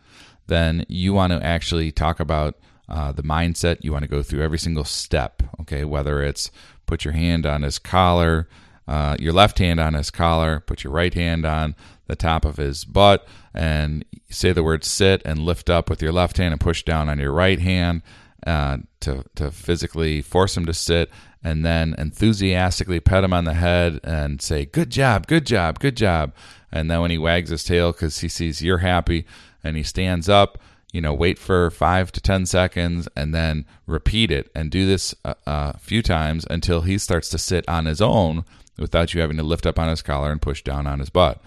then 0.46 0.84
you 0.88 1.12
want 1.12 1.32
to 1.32 1.44
actually 1.44 1.92
talk 1.92 2.20
about 2.20 2.56
uh, 2.88 3.12
the 3.12 3.22
mindset. 3.22 3.78
You 3.82 3.92
want 3.92 4.02
to 4.02 4.10
go 4.10 4.22
through 4.22 4.42
every 4.42 4.58
single 4.58 4.84
step, 4.84 5.42
okay? 5.60 5.84
Whether 5.84 6.22
it's 6.22 6.50
put 6.86 7.04
your 7.04 7.14
hand 7.14 7.46
on 7.46 7.62
his 7.62 7.78
collar, 7.78 8.48
uh, 8.88 9.16
your 9.20 9.32
left 9.32 9.58
hand 9.58 9.78
on 9.78 9.94
his 9.94 10.10
collar, 10.10 10.60
put 10.60 10.82
your 10.82 10.92
right 10.92 11.14
hand 11.14 11.44
on 11.44 11.76
the 12.08 12.16
top 12.16 12.44
of 12.44 12.56
his 12.56 12.84
butt, 12.84 13.26
and 13.54 14.04
say 14.28 14.52
the 14.52 14.64
word 14.64 14.84
sit 14.84 15.22
and 15.24 15.38
lift 15.38 15.70
up 15.70 15.88
with 15.88 16.02
your 16.02 16.12
left 16.12 16.38
hand 16.38 16.52
and 16.52 16.60
push 16.60 16.82
down 16.82 17.08
on 17.08 17.18
your 17.18 17.32
right 17.32 17.60
hand 17.60 18.02
uh, 18.46 18.78
to, 19.00 19.24
to 19.34 19.50
physically 19.50 20.22
force 20.22 20.56
him 20.56 20.66
to 20.66 20.74
sit, 20.74 21.10
and 21.42 21.64
then 21.64 21.94
enthusiastically 21.98 23.00
pet 23.00 23.24
him 23.24 23.32
on 23.32 23.44
the 23.44 23.54
head 23.54 24.00
and 24.04 24.40
say, 24.42 24.64
Good 24.66 24.90
job, 24.90 25.26
good 25.26 25.46
job, 25.46 25.78
good 25.78 25.96
job. 25.96 26.32
And 26.72 26.90
then 26.90 27.00
when 27.00 27.10
he 27.10 27.18
wags 27.18 27.50
his 27.50 27.64
tail 27.64 27.92
because 27.92 28.20
he 28.20 28.28
sees 28.28 28.62
you're 28.62 28.78
happy 28.78 29.26
and 29.64 29.76
he 29.76 29.82
stands 29.82 30.28
up, 30.28 30.58
you 30.92 31.00
know, 31.00 31.14
wait 31.14 31.38
for 31.38 31.70
five 31.70 32.12
to 32.12 32.20
10 32.20 32.46
seconds 32.46 33.08
and 33.16 33.34
then 33.34 33.64
repeat 33.86 34.30
it 34.30 34.50
and 34.54 34.70
do 34.70 34.86
this 34.86 35.14
a, 35.24 35.34
a, 35.46 35.78
few 35.78 36.02
times 36.02 36.46
until 36.50 36.82
he 36.82 36.98
starts 36.98 37.28
to 37.30 37.38
sit 37.38 37.68
on 37.68 37.86
his 37.86 38.00
own 38.00 38.44
without 38.78 39.14
you 39.14 39.20
having 39.20 39.36
to 39.36 39.42
lift 39.42 39.66
up 39.66 39.78
on 39.78 39.88
his 39.88 40.02
collar 40.02 40.32
and 40.32 40.42
push 40.42 40.62
down 40.62 40.86
on 40.86 40.98
his 40.98 41.10
butt. 41.10 41.40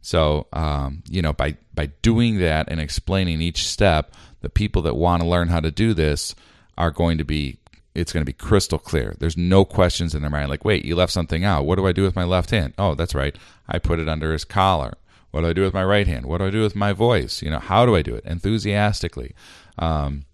So, 0.00 0.46
um, 0.52 1.02
you 1.08 1.22
know, 1.22 1.32
by, 1.32 1.56
by 1.74 1.86
doing 2.02 2.38
that 2.38 2.68
and 2.70 2.80
explaining 2.80 3.40
each 3.40 3.66
step, 3.66 4.12
the 4.40 4.48
people 4.48 4.82
that 4.82 4.96
want 4.96 5.22
to 5.22 5.28
learn 5.28 5.48
how 5.48 5.60
to 5.60 5.70
do 5.70 5.94
this 5.94 6.34
are 6.76 6.90
going 6.90 7.18
to 7.18 7.24
be, 7.24 7.58
it's 7.94 8.12
going 8.12 8.22
to 8.22 8.32
be 8.32 8.32
crystal 8.32 8.78
clear. 8.78 9.16
There's 9.18 9.36
no 9.36 9.64
questions 9.64 10.14
in 10.14 10.22
their 10.22 10.30
mind 10.30 10.48
like, 10.48 10.64
wait, 10.64 10.84
you 10.84 10.94
left 10.94 11.12
something 11.12 11.44
out. 11.44 11.66
What 11.66 11.76
do 11.76 11.86
I 11.86 11.92
do 11.92 12.02
with 12.02 12.16
my 12.16 12.24
left 12.24 12.50
hand? 12.50 12.74
Oh, 12.78 12.94
that's 12.94 13.14
right. 13.14 13.36
I 13.68 13.78
put 13.78 13.98
it 13.98 14.08
under 14.08 14.32
his 14.32 14.44
collar. 14.44 14.94
What 15.30 15.42
do 15.42 15.48
I 15.48 15.52
do 15.52 15.62
with 15.62 15.74
my 15.74 15.84
right 15.84 16.06
hand? 16.06 16.26
What 16.26 16.38
do 16.38 16.46
I 16.46 16.50
do 16.50 16.62
with 16.62 16.76
my 16.76 16.92
voice? 16.92 17.42
You 17.42 17.50
know, 17.50 17.58
how 17.58 17.84
do 17.84 17.94
I 17.94 18.02
do 18.02 18.14
it? 18.14 18.24
Enthusiastically. 18.24 19.34
Um, 19.78 20.24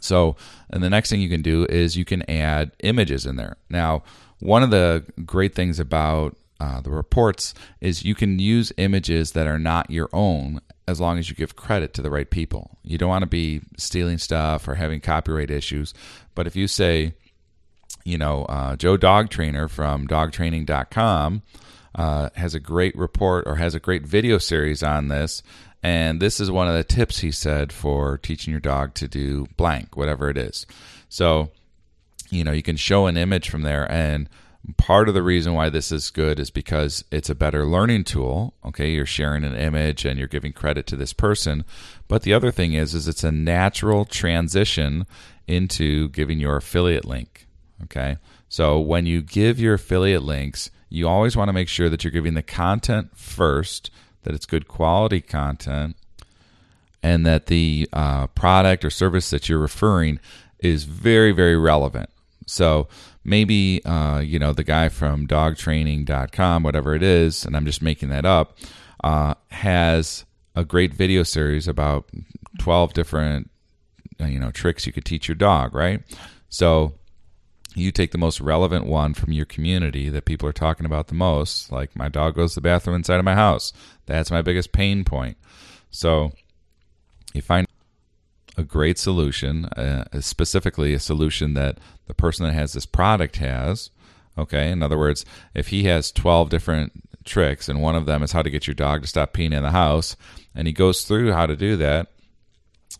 so, 0.00 0.36
and 0.68 0.82
the 0.82 0.90
next 0.90 1.10
thing 1.10 1.20
you 1.20 1.28
can 1.28 1.42
do 1.42 1.66
is 1.68 1.96
you 1.96 2.04
can 2.04 2.28
add 2.28 2.72
images 2.80 3.26
in 3.26 3.36
there. 3.36 3.56
Now, 3.68 4.02
one 4.40 4.62
of 4.62 4.70
the 4.70 5.04
great 5.24 5.54
things 5.54 5.78
about 5.78 6.36
uh, 6.60 6.80
the 6.80 6.90
reports 6.90 7.54
is 7.80 8.04
you 8.04 8.14
can 8.14 8.38
use 8.38 8.72
images 8.76 9.32
that 9.32 9.46
are 9.46 9.58
not 9.58 9.90
your 9.90 10.10
own 10.12 10.60
as 10.86 11.00
long 11.00 11.18
as 11.18 11.30
you 11.30 11.34
give 11.34 11.56
credit 11.56 11.94
to 11.94 12.02
the 12.02 12.10
right 12.10 12.28
people. 12.28 12.78
You 12.82 12.98
don't 12.98 13.08
want 13.08 13.22
to 13.22 13.28
be 13.28 13.62
stealing 13.78 14.18
stuff 14.18 14.68
or 14.68 14.74
having 14.74 15.00
copyright 15.00 15.50
issues. 15.50 15.94
But 16.34 16.46
if 16.46 16.56
you 16.56 16.68
say, 16.68 17.14
you 18.04 18.18
know, 18.18 18.44
uh, 18.44 18.76
Joe 18.76 18.96
Dog 18.96 19.30
Trainer 19.30 19.68
from 19.68 20.06
dogtraining.com 20.06 21.42
uh, 21.94 22.30
has 22.34 22.54
a 22.54 22.60
great 22.60 22.96
report 22.96 23.46
or 23.46 23.56
has 23.56 23.74
a 23.74 23.80
great 23.80 24.04
video 24.04 24.38
series 24.38 24.82
on 24.82 25.08
this. 25.08 25.42
And 25.82 26.20
this 26.20 26.40
is 26.40 26.50
one 26.50 26.68
of 26.68 26.74
the 26.74 26.84
tips 26.84 27.20
he 27.20 27.30
said 27.30 27.72
for 27.72 28.18
teaching 28.18 28.50
your 28.50 28.60
dog 28.60 28.94
to 28.94 29.08
do 29.08 29.46
blank, 29.56 29.96
whatever 29.96 30.28
it 30.28 30.36
is. 30.36 30.66
So, 31.08 31.50
you 32.28 32.44
know, 32.44 32.52
you 32.52 32.62
can 32.62 32.76
show 32.76 33.06
an 33.06 33.16
image 33.16 33.48
from 33.48 33.62
there. 33.62 33.90
And 33.90 34.28
part 34.76 35.08
of 35.08 35.14
the 35.14 35.22
reason 35.22 35.54
why 35.54 35.68
this 35.68 35.90
is 35.90 36.10
good 36.10 36.38
is 36.38 36.50
because 36.50 37.04
it's 37.10 37.30
a 37.30 37.34
better 37.34 37.64
learning 37.64 38.04
tool. 38.04 38.54
Okay. 38.64 38.90
You're 38.90 39.06
sharing 39.06 39.44
an 39.44 39.56
image 39.56 40.04
and 40.04 40.18
you're 40.18 40.28
giving 40.28 40.52
credit 40.52 40.86
to 40.88 40.96
this 40.96 41.12
person. 41.12 41.64
But 42.08 42.22
the 42.22 42.34
other 42.34 42.50
thing 42.50 42.74
is, 42.74 42.94
is 42.94 43.08
it's 43.08 43.24
a 43.24 43.32
natural 43.32 44.04
transition 44.04 45.06
into 45.46 46.08
giving 46.10 46.38
your 46.38 46.56
affiliate 46.56 47.04
link. 47.04 47.46
Okay. 47.84 48.18
So 48.48 48.78
when 48.78 49.06
you 49.06 49.22
give 49.22 49.58
your 49.58 49.74
affiliate 49.74 50.22
links, 50.22 50.70
you 50.88 51.08
always 51.08 51.36
want 51.36 51.48
to 51.48 51.52
make 51.52 51.68
sure 51.68 51.88
that 51.88 52.04
you're 52.04 52.10
giving 52.10 52.34
the 52.34 52.42
content 52.42 53.16
first, 53.16 53.90
that 54.24 54.34
it's 54.34 54.44
good 54.44 54.68
quality 54.68 55.20
content, 55.20 55.96
and 57.02 57.24
that 57.24 57.46
the 57.46 57.88
uh, 57.92 58.26
product 58.28 58.84
or 58.84 58.90
service 58.90 59.30
that 59.30 59.48
you're 59.48 59.58
referring 59.58 60.20
is 60.58 60.84
very, 60.84 61.32
very 61.32 61.56
relevant. 61.56 62.10
So 62.46 62.88
maybe, 63.24 63.84
uh, 63.84 64.20
you 64.20 64.38
know, 64.38 64.52
the 64.52 64.64
guy 64.64 64.88
from 64.88 65.26
dogtraining.com, 65.26 66.62
whatever 66.62 66.94
it 66.94 67.02
is, 67.02 67.44
and 67.44 67.56
I'm 67.56 67.66
just 67.66 67.82
making 67.82 68.08
that 68.10 68.24
up, 68.24 68.58
uh, 69.04 69.34
has 69.50 70.24
a 70.54 70.64
great 70.64 70.92
video 70.94 71.22
series 71.22 71.68
about 71.68 72.08
12 72.58 72.92
different, 72.92 73.50
uh, 74.20 74.26
you 74.26 74.38
know, 74.38 74.50
tricks 74.50 74.86
you 74.86 74.92
could 74.92 75.04
teach 75.04 75.28
your 75.28 75.34
dog, 75.34 75.74
right? 75.74 76.02
So 76.48 76.94
you 77.74 77.92
take 77.92 78.10
the 78.10 78.18
most 78.18 78.40
relevant 78.40 78.86
one 78.86 79.14
from 79.14 79.32
your 79.32 79.46
community 79.46 80.08
that 80.08 80.24
people 80.24 80.48
are 80.48 80.52
talking 80.52 80.86
about 80.86 81.08
the 81.08 81.14
most, 81.14 81.70
like 81.70 81.94
my 81.94 82.08
dog 82.08 82.34
goes 82.34 82.52
to 82.52 82.56
the 82.56 82.62
bathroom 82.62 82.96
inside 82.96 83.18
of 83.18 83.24
my 83.24 83.34
house. 83.34 83.72
That's 84.06 84.30
my 84.30 84.42
biggest 84.42 84.72
pain 84.72 85.04
point. 85.04 85.36
So 85.90 86.32
you 87.32 87.42
find 87.42 87.66
a 88.56 88.62
great 88.62 88.98
solution, 88.98 89.66
uh, 89.66 90.04
specifically 90.20 90.94
a 90.94 91.00
solution 91.00 91.54
that 91.54 91.78
the 92.06 92.14
person 92.14 92.46
that 92.46 92.52
has 92.52 92.72
this 92.72 92.86
product 92.86 93.36
has. 93.36 93.90
Okay, 94.38 94.70
in 94.70 94.82
other 94.82 94.98
words, 94.98 95.24
if 95.54 95.68
he 95.68 95.84
has 95.84 96.12
12 96.12 96.50
different 96.50 96.92
tricks 97.24 97.68
and 97.68 97.82
one 97.82 97.96
of 97.96 98.06
them 98.06 98.22
is 98.22 98.32
how 98.32 98.42
to 98.42 98.50
get 98.50 98.66
your 98.66 98.74
dog 98.74 99.02
to 99.02 99.08
stop 99.08 99.32
peeing 99.32 99.52
in 99.52 99.62
the 99.62 99.70
house, 99.70 100.16
and 100.54 100.66
he 100.66 100.72
goes 100.72 101.04
through 101.04 101.32
how 101.32 101.46
to 101.46 101.56
do 101.56 101.76
that, 101.76 102.08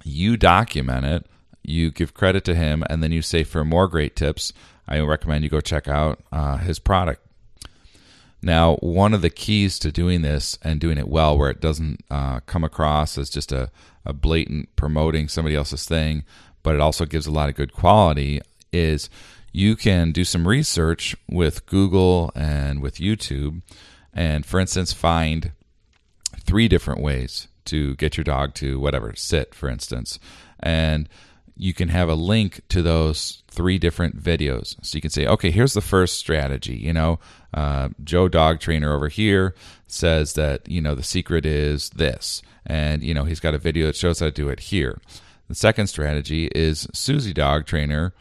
you 0.04 0.36
document 0.36 1.06
it 1.06 1.26
you 1.62 1.90
give 1.90 2.14
credit 2.14 2.44
to 2.44 2.54
him, 2.54 2.84
and 2.88 3.02
then 3.02 3.12
you 3.12 3.22
say 3.22 3.44
for 3.44 3.64
more 3.64 3.88
great 3.88 4.16
tips, 4.16 4.52
I 4.88 5.00
recommend 5.00 5.44
you 5.44 5.50
go 5.50 5.60
check 5.60 5.88
out 5.88 6.20
uh, 6.32 6.58
his 6.58 6.78
product. 6.78 7.24
Now, 8.42 8.76
one 8.76 9.12
of 9.12 9.20
the 9.20 9.30
keys 9.30 9.78
to 9.80 9.92
doing 9.92 10.22
this 10.22 10.58
and 10.62 10.80
doing 10.80 10.98
it 10.98 11.08
well, 11.08 11.36
where 11.36 11.50
it 11.50 11.60
doesn't 11.60 12.02
uh, 12.10 12.40
come 12.40 12.64
across 12.64 13.18
as 13.18 13.28
just 13.28 13.52
a, 13.52 13.70
a 14.04 14.12
blatant 14.12 14.74
promoting 14.76 15.28
somebody 15.28 15.54
else's 15.54 15.86
thing, 15.86 16.24
but 16.62 16.74
it 16.74 16.80
also 16.80 17.04
gives 17.04 17.26
a 17.26 17.30
lot 17.30 17.48
of 17.48 17.54
good 17.54 17.72
quality, 17.72 18.40
is 18.72 19.10
you 19.52 19.76
can 19.76 20.12
do 20.12 20.24
some 20.24 20.46
research 20.46 21.16
with 21.28 21.66
Google 21.66 22.30
and 22.34 22.80
with 22.80 22.96
YouTube, 22.96 23.62
and 24.12 24.46
for 24.46 24.60
instance, 24.60 24.92
find 24.92 25.52
three 26.44 26.68
different 26.68 27.00
ways 27.00 27.48
to 27.66 27.94
get 27.96 28.16
your 28.16 28.24
dog 28.24 28.54
to 28.54 28.80
whatever 28.80 29.12
sit, 29.16 29.54
for 29.54 29.68
instance, 29.68 30.18
and 30.60 31.08
you 31.56 31.74
can 31.74 31.88
have 31.88 32.08
a 32.08 32.14
link 32.14 32.62
to 32.70 32.80
those 32.80 33.42
three 33.48 33.76
different 33.76 34.22
videos. 34.22 34.76
So 34.82 34.96
you 34.96 35.02
can 35.02 35.10
say, 35.10 35.26
okay, 35.26 35.50
here's 35.50 35.74
the 35.74 35.82
first 35.82 36.16
strategy. 36.16 36.76
You 36.76 36.94
know, 36.94 37.18
uh, 37.52 37.90
Joe 38.02 38.28
Dog 38.28 38.60
Trainer 38.60 38.94
over 38.94 39.08
here 39.08 39.54
says 39.86 40.32
that, 40.34 40.66
you 40.68 40.80
know, 40.80 40.94
the 40.94 41.02
secret 41.02 41.44
is 41.44 41.90
this. 41.90 42.40
And, 42.66 43.02
you 43.02 43.14
know, 43.14 43.24
he's 43.24 43.40
got 43.40 43.54
a 43.54 43.58
video 43.58 43.86
that 43.86 43.96
shows 43.96 44.20
how 44.20 44.26
to 44.26 44.32
do 44.32 44.48
it 44.48 44.60
here. 44.60 45.00
The 45.48 45.54
second 45.54 45.88
strategy 45.88 46.46
is 46.54 46.86
Susie 46.92 47.32
Dog 47.32 47.66
Trainer 47.66 48.12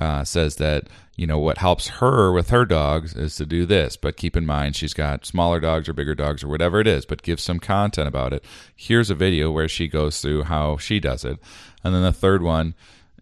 uh, 0.00 0.24
says 0.24 0.56
that, 0.56 0.88
you 1.16 1.26
know, 1.26 1.38
what 1.38 1.58
helps 1.58 1.86
her 1.88 2.32
with 2.32 2.50
her 2.50 2.64
dogs 2.64 3.14
is 3.14 3.36
to 3.36 3.46
do 3.46 3.64
this. 3.66 3.96
But 3.96 4.16
keep 4.16 4.36
in 4.36 4.46
mind, 4.46 4.74
she's 4.74 4.94
got 4.94 5.24
smaller 5.24 5.60
dogs 5.60 5.88
or 5.88 5.92
bigger 5.92 6.16
dogs 6.16 6.42
or 6.42 6.48
whatever 6.48 6.80
it 6.80 6.88
is, 6.88 7.04
but 7.06 7.22
give 7.22 7.38
some 7.38 7.60
content 7.60 8.08
about 8.08 8.32
it. 8.32 8.44
Here's 8.74 9.10
a 9.10 9.14
video 9.14 9.50
where 9.50 9.68
she 9.68 9.86
goes 9.86 10.20
through 10.20 10.44
how 10.44 10.76
she 10.78 10.98
does 10.98 11.24
it. 11.24 11.38
And 11.84 11.94
then 11.94 12.02
the 12.02 12.12
third 12.12 12.42
one 12.42 12.74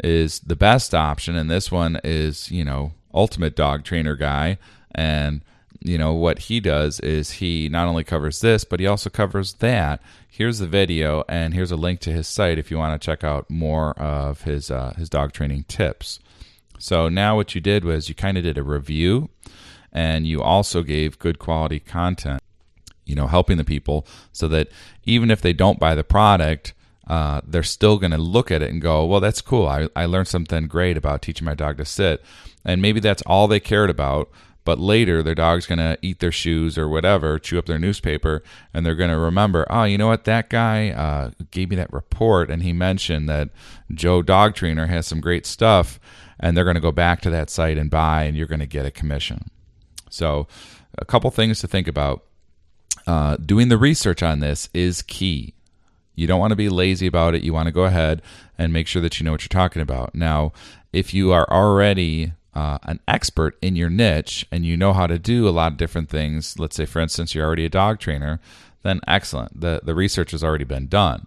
is 0.02 0.40
the 0.40 0.56
best 0.56 0.94
option. 0.94 1.36
And 1.36 1.50
this 1.50 1.70
one 1.70 2.00
is, 2.02 2.50
you 2.50 2.64
know, 2.64 2.92
ultimate 3.12 3.56
dog 3.56 3.84
trainer 3.84 4.16
guy. 4.16 4.56
And, 4.94 5.42
you 5.82 5.96
know, 5.96 6.12
what 6.12 6.40
he 6.40 6.60
does 6.60 7.00
is 7.00 7.32
he 7.32 7.68
not 7.68 7.88
only 7.88 8.04
covers 8.04 8.40
this, 8.40 8.64
but 8.64 8.80
he 8.80 8.86
also 8.86 9.10
covers 9.10 9.54
that. 9.54 10.00
Here's 10.28 10.58
the 10.58 10.66
video, 10.66 11.24
and 11.28 11.54
here's 11.54 11.70
a 11.70 11.76
link 11.76 12.00
to 12.00 12.12
his 12.12 12.28
site 12.28 12.58
if 12.58 12.70
you 12.70 12.78
want 12.78 13.00
to 13.00 13.04
check 13.04 13.24
out 13.24 13.50
more 13.50 13.98
of 13.98 14.42
his 14.42 14.70
uh, 14.70 14.94
his 14.96 15.08
dog 15.08 15.32
training 15.32 15.64
tips. 15.68 16.18
So 16.78 17.08
now 17.08 17.36
what 17.36 17.54
you 17.54 17.60
did 17.60 17.84
was 17.84 18.08
you 18.08 18.14
kind 18.14 18.38
of 18.38 18.44
did 18.44 18.58
a 18.58 18.62
review, 18.62 19.30
and 19.92 20.26
you 20.26 20.42
also 20.42 20.82
gave 20.82 21.18
good 21.18 21.38
quality 21.38 21.80
content. 21.80 22.40
You 23.06 23.16
know, 23.16 23.26
helping 23.26 23.56
the 23.56 23.64
people 23.64 24.06
so 24.30 24.46
that 24.48 24.68
even 25.04 25.30
if 25.32 25.40
they 25.40 25.52
don't 25.52 25.80
buy 25.80 25.96
the 25.96 26.04
product, 26.04 26.74
uh, 27.08 27.40
they're 27.44 27.64
still 27.64 27.98
going 27.98 28.12
to 28.12 28.18
look 28.18 28.52
at 28.52 28.62
it 28.62 28.70
and 28.70 28.80
go, 28.80 29.04
well, 29.04 29.18
that's 29.18 29.40
cool. 29.40 29.66
I, 29.66 29.88
I 29.96 30.04
learned 30.06 30.28
something 30.28 30.68
great 30.68 30.96
about 30.96 31.22
teaching 31.22 31.44
my 31.44 31.56
dog 31.56 31.78
to 31.78 31.84
sit. 31.84 32.22
And 32.64 32.80
maybe 32.80 33.00
that's 33.00 33.22
all 33.22 33.48
they 33.48 33.58
cared 33.58 33.90
about, 33.90 34.30
but 34.70 34.78
later 34.78 35.20
their 35.20 35.34
dog's 35.34 35.66
going 35.66 35.80
to 35.80 35.98
eat 36.00 36.20
their 36.20 36.30
shoes 36.30 36.78
or 36.78 36.88
whatever, 36.88 37.40
chew 37.40 37.58
up 37.58 37.66
their 37.66 37.76
newspaper, 37.76 38.40
and 38.72 38.86
they're 38.86 38.94
going 38.94 39.10
to 39.10 39.18
remember, 39.18 39.66
oh, 39.68 39.82
you 39.82 39.98
know 39.98 40.06
what, 40.06 40.26
that 40.26 40.48
guy 40.48 40.90
uh, 40.90 41.32
gave 41.50 41.70
me 41.70 41.74
that 41.74 41.92
report, 41.92 42.48
and 42.52 42.62
he 42.62 42.72
mentioned 42.72 43.28
that 43.28 43.48
Joe 43.92 44.22
Dog 44.22 44.54
Trainer 44.54 44.86
has 44.86 45.08
some 45.08 45.20
great 45.20 45.44
stuff, 45.44 45.98
and 46.38 46.56
they're 46.56 46.62
going 46.62 46.76
to 46.76 46.80
go 46.80 46.92
back 46.92 47.20
to 47.22 47.30
that 47.30 47.50
site 47.50 47.78
and 47.78 47.90
buy, 47.90 48.22
and 48.22 48.36
you're 48.36 48.46
going 48.46 48.60
to 48.60 48.66
get 48.66 48.86
a 48.86 48.92
commission. 48.92 49.50
So, 50.08 50.46
a 50.96 51.04
couple 51.04 51.32
things 51.32 51.58
to 51.62 51.66
think 51.66 51.88
about. 51.88 52.22
Uh, 53.08 53.38
doing 53.38 53.70
the 53.70 53.78
research 53.78 54.22
on 54.22 54.38
this 54.38 54.68
is 54.72 55.02
key. 55.02 55.52
You 56.14 56.28
don't 56.28 56.38
want 56.38 56.52
to 56.52 56.56
be 56.56 56.68
lazy 56.68 57.08
about 57.08 57.34
it. 57.34 57.42
You 57.42 57.52
want 57.52 57.66
to 57.66 57.72
go 57.72 57.86
ahead 57.86 58.22
and 58.56 58.72
make 58.72 58.86
sure 58.86 59.02
that 59.02 59.18
you 59.18 59.24
know 59.24 59.32
what 59.32 59.42
you're 59.42 59.48
talking 59.48 59.82
about. 59.82 60.14
Now, 60.14 60.52
if 60.92 61.12
you 61.12 61.32
are 61.32 61.50
already 61.50 62.34
uh, 62.54 62.78
an 62.82 63.00
expert 63.06 63.56
in 63.62 63.76
your 63.76 63.90
niche 63.90 64.46
and 64.50 64.64
you 64.64 64.76
know 64.76 64.92
how 64.92 65.06
to 65.06 65.18
do 65.18 65.48
a 65.48 65.50
lot 65.50 65.72
of 65.72 65.78
different 65.78 66.08
things, 66.08 66.58
let's 66.58 66.76
say, 66.76 66.86
for 66.86 67.00
instance, 67.00 67.34
you're 67.34 67.46
already 67.46 67.64
a 67.64 67.70
dog 67.70 67.98
trainer, 67.98 68.40
then 68.82 69.00
excellent. 69.06 69.60
The, 69.60 69.80
the 69.82 69.94
research 69.94 70.32
has 70.32 70.42
already 70.42 70.64
been 70.64 70.88
done. 70.88 71.26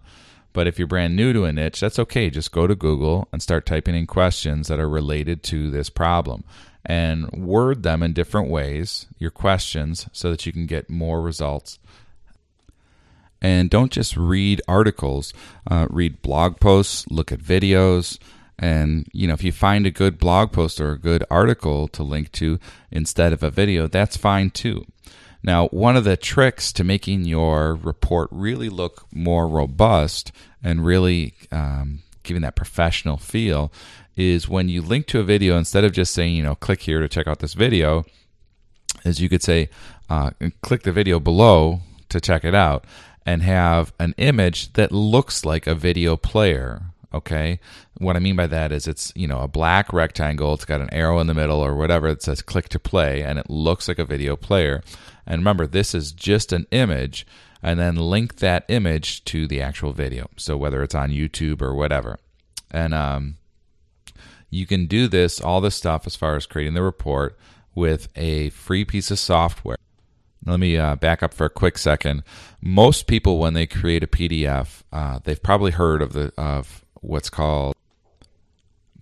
But 0.52 0.68
if 0.68 0.78
you're 0.78 0.86
brand 0.88 1.16
new 1.16 1.32
to 1.32 1.44
a 1.44 1.52
niche, 1.52 1.80
that's 1.80 1.98
okay. 1.98 2.30
Just 2.30 2.52
go 2.52 2.66
to 2.66 2.76
Google 2.76 3.28
and 3.32 3.42
start 3.42 3.66
typing 3.66 3.96
in 3.96 4.06
questions 4.06 4.68
that 4.68 4.78
are 4.78 4.88
related 4.88 5.42
to 5.44 5.70
this 5.70 5.90
problem 5.90 6.44
and 6.86 7.30
word 7.32 7.82
them 7.82 8.02
in 8.02 8.12
different 8.12 8.50
ways, 8.50 9.06
your 9.18 9.30
questions, 9.30 10.06
so 10.12 10.30
that 10.30 10.46
you 10.46 10.52
can 10.52 10.66
get 10.66 10.90
more 10.90 11.20
results. 11.20 11.78
And 13.40 13.68
don't 13.68 13.92
just 13.92 14.16
read 14.16 14.62
articles, 14.68 15.32
uh, 15.68 15.86
read 15.90 16.22
blog 16.22 16.60
posts, 16.60 17.06
look 17.10 17.32
at 17.32 17.40
videos, 17.40 18.18
and 18.58 19.06
you 19.12 19.26
know, 19.26 19.34
if 19.34 19.44
you 19.44 19.52
find 19.52 19.86
a 19.86 19.90
good 19.90 20.18
blog 20.18 20.52
post 20.52 20.80
or 20.80 20.92
a 20.92 20.98
good 20.98 21.24
article 21.30 21.88
to 21.88 22.02
link 22.02 22.32
to 22.32 22.58
instead 22.90 23.32
of 23.32 23.42
a 23.42 23.50
video, 23.50 23.86
that's 23.86 24.16
fine 24.16 24.50
too. 24.50 24.86
Now, 25.42 25.68
one 25.68 25.96
of 25.96 26.04
the 26.04 26.16
tricks 26.16 26.72
to 26.72 26.84
making 26.84 27.24
your 27.24 27.74
report 27.74 28.30
really 28.32 28.70
look 28.70 29.06
more 29.12 29.46
robust 29.46 30.32
and 30.62 30.86
really 30.86 31.34
um, 31.52 32.00
giving 32.22 32.42
that 32.42 32.56
professional 32.56 33.18
feel 33.18 33.70
is 34.16 34.48
when 34.48 34.70
you 34.70 34.80
link 34.80 35.06
to 35.08 35.20
a 35.20 35.24
video, 35.24 35.58
instead 35.58 35.84
of 35.84 35.92
just 35.92 36.14
saying, 36.14 36.34
you 36.34 36.42
know, 36.42 36.54
click 36.54 36.82
here 36.82 37.00
to 37.00 37.08
check 37.08 37.26
out 37.26 37.40
this 37.40 37.52
video, 37.52 38.06
is 39.04 39.20
you 39.20 39.28
could 39.28 39.42
say, 39.42 39.68
uh, 40.08 40.30
click 40.62 40.82
the 40.82 40.92
video 40.92 41.20
below 41.20 41.80
to 42.08 42.20
check 42.20 42.44
it 42.44 42.54
out 42.54 42.86
and 43.26 43.42
have 43.42 43.92
an 43.98 44.14
image 44.16 44.72
that 44.74 44.92
looks 44.92 45.44
like 45.44 45.66
a 45.66 45.74
video 45.74 46.16
player 46.16 46.93
Okay. 47.14 47.60
What 47.98 48.16
I 48.16 48.18
mean 48.18 48.34
by 48.34 48.48
that 48.48 48.72
is 48.72 48.88
it's, 48.88 49.12
you 49.14 49.28
know, 49.28 49.38
a 49.38 49.48
black 49.48 49.92
rectangle. 49.92 50.52
It's 50.52 50.64
got 50.64 50.80
an 50.80 50.92
arrow 50.92 51.20
in 51.20 51.28
the 51.28 51.34
middle 51.34 51.60
or 51.60 51.76
whatever. 51.76 52.08
It 52.08 52.22
says 52.22 52.42
click 52.42 52.68
to 52.70 52.80
play 52.80 53.22
and 53.22 53.38
it 53.38 53.48
looks 53.48 53.86
like 53.86 54.00
a 54.00 54.04
video 54.04 54.34
player. 54.34 54.82
And 55.24 55.40
remember, 55.40 55.66
this 55.68 55.94
is 55.94 56.10
just 56.10 56.52
an 56.52 56.66
image 56.72 57.24
and 57.62 57.78
then 57.78 57.94
link 57.94 58.36
that 58.36 58.64
image 58.68 59.24
to 59.26 59.46
the 59.46 59.62
actual 59.62 59.92
video. 59.92 60.28
So 60.36 60.56
whether 60.56 60.82
it's 60.82 60.94
on 60.94 61.10
YouTube 61.10 61.62
or 61.62 61.72
whatever. 61.72 62.18
And 62.72 62.92
um, 62.92 63.36
you 64.50 64.66
can 64.66 64.86
do 64.86 65.06
this, 65.06 65.40
all 65.40 65.60
this 65.60 65.76
stuff 65.76 66.08
as 66.08 66.16
far 66.16 66.34
as 66.34 66.46
creating 66.46 66.74
the 66.74 66.82
report 66.82 67.38
with 67.76 68.08
a 68.16 68.50
free 68.50 68.84
piece 68.84 69.12
of 69.12 69.20
software. 69.20 69.78
Let 70.44 70.60
me 70.60 70.76
uh, 70.76 70.96
back 70.96 71.22
up 71.22 71.32
for 71.32 71.46
a 71.46 71.50
quick 71.50 71.78
second. 71.78 72.22
Most 72.60 73.06
people, 73.06 73.38
when 73.38 73.54
they 73.54 73.66
create 73.66 74.02
a 74.02 74.06
PDF, 74.06 74.82
uh, 74.92 75.20
they've 75.24 75.42
probably 75.42 75.70
heard 75.70 76.02
of 76.02 76.12
the 76.12 76.32
of 76.36 76.83
what's 77.04 77.30
called 77.30 77.74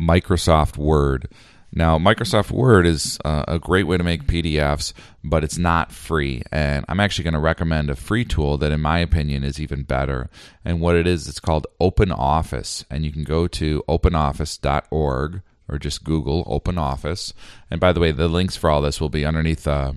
Microsoft 0.00 0.76
Word. 0.76 1.28
Now, 1.74 1.98
Microsoft 1.98 2.50
Word 2.50 2.86
is 2.86 3.18
uh, 3.24 3.44
a 3.48 3.58
great 3.58 3.86
way 3.86 3.96
to 3.96 4.04
make 4.04 4.26
PDFs, 4.26 4.92
but 5.24 5.42
it's 5.42 5.56
not 5.56 5.90
free. 5.90 6.42
And 6.52 6.84
I'm 6.86 7.00
actually 7.00 7.24
going 7.24 7.32
to 7.34 7.40
recommend 7.40 7.88
a 7.88 7.96
free 7.96 8.26
tool 8.26 8.58
that, 8.58 8.72
in 8.72 8.80
my 8.82 8.98
opinion, 8.98 9.42
is 9.42 9.58
even 9.58 9.84
better. 9.84 10.28
And 10.66 10.82
what 10.82 10.96
it 10.96 11.06
is, 11.06 11.28
it's 11.28 11.40
called 11.40 11.66
OpenOffice. 11.80 12.84
And 12.90 13.06
you 13.06 13.12
can 13.12 13.24
go 13.24 13.46
to 13.48 13.82
openoffice.org 13.88 15.42
or 15.66 15.78
just 15.78 16.04
Google 16.04 16.44
OpenOffice. 16.44 17.32
And 17.70 17.80
by 17.80 17.92
the 17.92 18.00
way, 18.00 18.12
the 18.12 18.28
links 18.28 18.56
for 18.56 18.68
all 18.68 18.82
this 18.82 19.00
will 19.00 19.08
be 19.08 19.24
underneath 19.24 19.66
uh, 19.66 19.94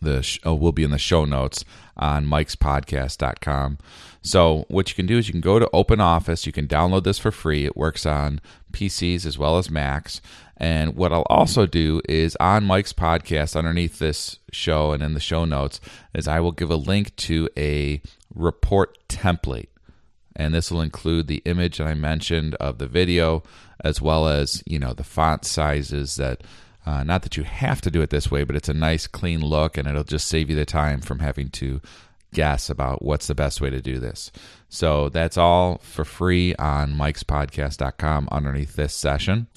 the 0.00 0.22
sh- 0.22 0.38
uh, 0.46 0.54
will 0.54 0.72
be 0.72 0.84
in 0.84 0.90
the 0.90 0.98
show 0.98 1.24
notes 1.24 1.64
on 1.96 2.26
mikespodcast.com. 2.26 3.78
So 4.22 4.64
what 4.68 4.88
you 4.88 4.94
can 4.94 5.06
do 5.06 5.18
is 5.18 5.28
you 5.28 5.32
can 5.32 5.40
go 5.40 5.58
to 5.58 5.70
Open 5.72 6.00
Office. 6.00 6.46
You 6.46 6.52
can 6.52 6.66
download 6.66 7.04
this 7.04 7.18
for 7.18 7.30
free. 7.30 7.64
It 7.64 7.76
works 7.76 8.04
on 8.04 8.40
PCs 8.72 9.24
as 9.24 9.38
well 9.38 9.56
as 9.58 9.70
Macs. 9.70 10.20
And 10.56 10.96
what 10.96 11.12
I'll 11.12 11.26
also 11.28 11.66
do 11.66 12.00
is 12.08 12.36
on 12.40 12.64
Mike's 12.64 12.92
podcast, 12.92 13.56
underneath 13.56 13.98
this 13.98 14.38
show 14.52 14.92
and 14.92 15.02
in 15.02 15.14
the 15.14 15.20
show 15.20 15.44
notes, 15.44 15.80
is 16.14 16.26
I 16.26 16.40
will 16.40 16.52
give 16.52 16.70
a 16.70 16.76
link 16.76 17.14
to 17.16 17.48
a 17.56 18.00
report 18.34 18.98
template. 19.08 19.68
And 20.34 20.54
this 20.54 20.70
will 20.70 20.80
include 20.80 21.28
the 21.28 21.42
image 21.44 21.78
that 21.78 21.86
I 21.86 21.94
mentioned 21.94 22.54
of 22.56 22.78
the 22.78 22.86
video, 22.86 23.42
as 23.82 24.02
well 24.02 24.28
as 24.28 24.62
you 24.66 24.78
know 24.78 24.92
the 24.92 25.04
font 25.04 25.44
sizes 25.44 26.16
that 26.16 26.42
uh, 26.86 27.02
not 27.02 27.22
that 27.22 27.36
you 27.36 27.42
have 27.42 27.80
to 27.82 27.90
do 27.90 28.00
it 28.00 28.10
this 28.10 28.30
way, 28.30 28.44
but 28.44 28.54
it's 28.54 28.68
a 28.68 28.74
nice, 28.74 29.06
clean 29.06 29.40
look, 29.40 29.76
and 29.76 29.88
it'll 29.88 30.04
just 30.04 30.28
save 30.28 30.48
you 30.48 30.56
the 30.56 30.64
time 30.64 31.00
from 31.00 31.18
having 31.18 31.50
to 31.50 31.80
guess 32.32 32.70
about 32.70 33.02
what's 33.02 33.26
the 33.26 33.34
best 33.34 33.60
way 33.60 33.70
to 33.70 33.82
do 33.82 33.98
this. 33.98 34.30
So 34.68 35.08
that's 35.08 35.36
all 35.36 35.78
for 35.78 36.04
free 36.04 36.54
on 36.56 36.94
mikespodcast.com 36.94 38.28
underneath 38.30 38.76
this 38.76 38.94
session. 38.94 39.48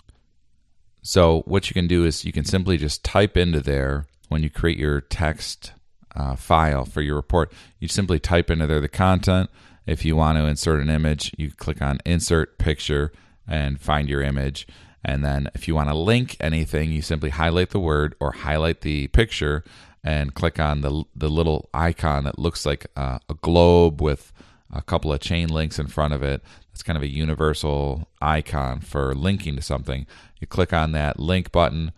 So 1.02 1.44
what 1.46 1.70
you 1.70 1.74
can 1.74 1.88
do 1.88 2.04
is 2.06 2.26
you 2.26 2.32
can 2.32 2.46
simply 2.46 2.78
just 2.78 3.04
type 3.04 3.38
into 3.38 3.60
there 3.60 4.08
when 4.28 4.44
you 4.44 4.50
create 4.50 4.78
your 4.78 5.02
text 5.02 5.74
uh, 6.16 6.36
file 6.36 6.86
for 6.86 7.02
your 7.02 7.16
report. 7.16 7.52
You 7.80 7.88
simply 7.88 8.20
type 8.20 8.50
into 8.50 8.68
there 8.68 8.82
the 8.82 8.90
content. 8.90 9.50
If 9.86 10.04
you 10.06 10.16
want 10.16 10.38
to 10.38 10.46
insert 10.46 10.82
an 10.82 10.90
image, 10.90 11.34
you 11.38 11.52
click 11.52 11.82
on 11.82 12.00
Insert 12.06 12.58
Picture 12.58 13.12
and 13.48 13.80
find 13.80 14.10
your 14.10 14.22
image. 14.22 14.68
And 15.04 15.24
then 15.24 15.50
if 15.56 15.68
you 15.68 15.76
want 15.76 15.90
to 15.90 15.96
link 15.96 16.36
anything, 16.40 16.92
you 16.92 17.02
simply 17.02 17.30
highlight 17.30 17.70
the 17.70 17.80
word 17.80 18.16
or 18.20 18.32
highlight 18.32 18.82
the 18.82 19.08
picture 19.08 19.64
and 20.04 20.34
click 20.34 20.60
on 20.60 20.82
the, 20.82 21.04
the 21.16 21.30
little 21.30 21.70
icon 21.74 22.24
that 22.26 22.40
looks 22.40 22.66
like 22.66 22.88
a 22.96 23.20
globe 23.42 24.02
with 24.02 24.32
a 24.72 24.82
couple 24.82 25.12
of 25.12 25.20
chain 25.20 25.50
links 25.50 25.80
in 25.80 25.88
front 25.88 26.14
of 26.14 26.22
it. 26.24 26.42
It's 26.72 26.84
kind 26.84 26.98
of 26.98 27.04
a 27.04 27.10
universal 27.10 28.08
icon 28.22 28.82
for 28.82 29.14
linking 29.16 29.56
to 29.56 29.62
something. 29.62 30.06
You 30.40 30.48
click 30.48 30.74
on 30.74 30.92
that 30.94 31.20
link 31.20 31.52
button, 31.52 31.92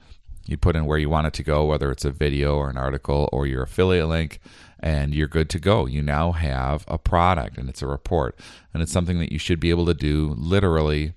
you 0.46 0.58
put 0.58 0.76
in 0.76 0.86
where 0.86 0.98
you 0.98 1.10
want 1.10 1.28
it 1.28 1.34
to 1.34 1.44
go, 1.44 1.66
whether 1.66 1.92
it's 1.92 2.06
a 2.06 2.12
video 2.12 2.56
or 2.56 2.70
an 2.70 2.78
article 2.78 3.30
or 3.32 3.46
your 3.46 3.64
affiliate 3.64 4.08
link, 4.08 4.40
and 4.80 5.14
you're 5.14 5.28
good 5.28 5.50
to 5.52 5.60
go. 5.60 5.86
You 5.86 6.02
now 6.02 6.32
have 6.32 6.86
a 6.88 6.98
product 6.98 7.58
and 7.58 7.70
it's 7.70 7.84
a 7.84 7.88
report. 7.88 8.36
And 8.74 8.82
it's 8.82 8.92
something 8.92 9.20
that 9.20 9.32
you 9.32 9.38
should 9.38 9.60
be 9.60 9.70
able 9.70 9.86
to 9.86 9.94
do 9.94 10.34
literally 10.38 11.14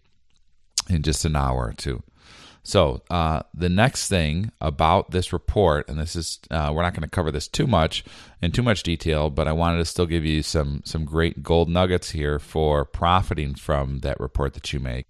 in 0.88 1.02
just 1.02 1.24
an 1.24 1.36
hour 1.36 1.68
or 1.68 1.74
two. 1.76 2.02
So 2.66 3.02
uh, 3.10 3.40
the 3.52 3.68
next 3.68 4.08
thing 4.08 4.50
about 4.58 5.10
this 5.10 5.34
report, 5.34 5.86
and 5.88 5.98
this 5.98 6.16
is 6.16 6.38
uh, 6.50 6.72
we're 6.74 6.82
not 6.82 6.94
going 6.94 7.02
to 7.02 7.08
cover 7.08 7.30
this 7.30 7.46
too 7.46 7.66
much 7.66 8.04
in 8.40 8.52
too 8.52 8.62
much 8.62 8.82
detail, 8.82 9.28
but 9.28 9.46
I 9.46 9.52
wanted 9.52 9.78
to 9.78 9.84
still 9.84 10.06
give 10.06 10.24
you 10.24 10.42
some 10.42 10.80
some 10.84 11.04
great 11.04 11.42
gold 11.42 11.68
nuggets 11.68 12.10
here 12.10 12.38
for 12.38 12.86
profiting 12.86 13.54
from 13.54 13.98
that 14.00 14.18
report 14.18 14.54
that 14.54 14.72
you 14.72 14.80
make. 14.80 15.06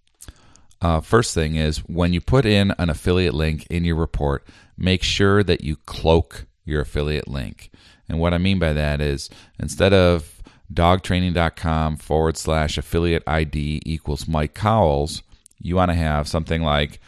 Uh, 0.82 1.00
first 1.00 1.32
thing 1.32 1.54
is 1.54 1.78
when 1.78 2.12
you 2.12 2.20
put 2.20 2.44
in 2.44 2.74
an 2.76 2.90
affiliate 2.90 3.34
link 3.34 3.66
in 3.70 3.84
your 3.84 3.96
report, 3.96 4.44
make 4.76 5.04
sure 5.04 5.44
that 5.44 5.62
you 5.62 5.76
cloak 5.86 6.46
your 6.64 6.82
affiliate 6.82 7.28
link. 7.28 7.70
And 8.08 8.18
what 8.18 8.34
I 8.34 8.38
mean 8.38 8.58
by 8.58 8.72
that 8.72 9.00
is 9.00 9.30
instead 9.60 9.94
of 9.94 10.42
dogtraining.com 10.72 11.96
forward 11.98 12.36
slash 12.36 12.76
affiliate 12.76 13.22
ID 13.26 13.80
equals 13.86 14.26
Mike 14.26 14.54
Cowles, 14.54 15.22
you 15.58 15.76
want 15.76 15.90
to 15.90 15.96
have 15.96 16.28
something 16.28 16.62
like 16.62 17.00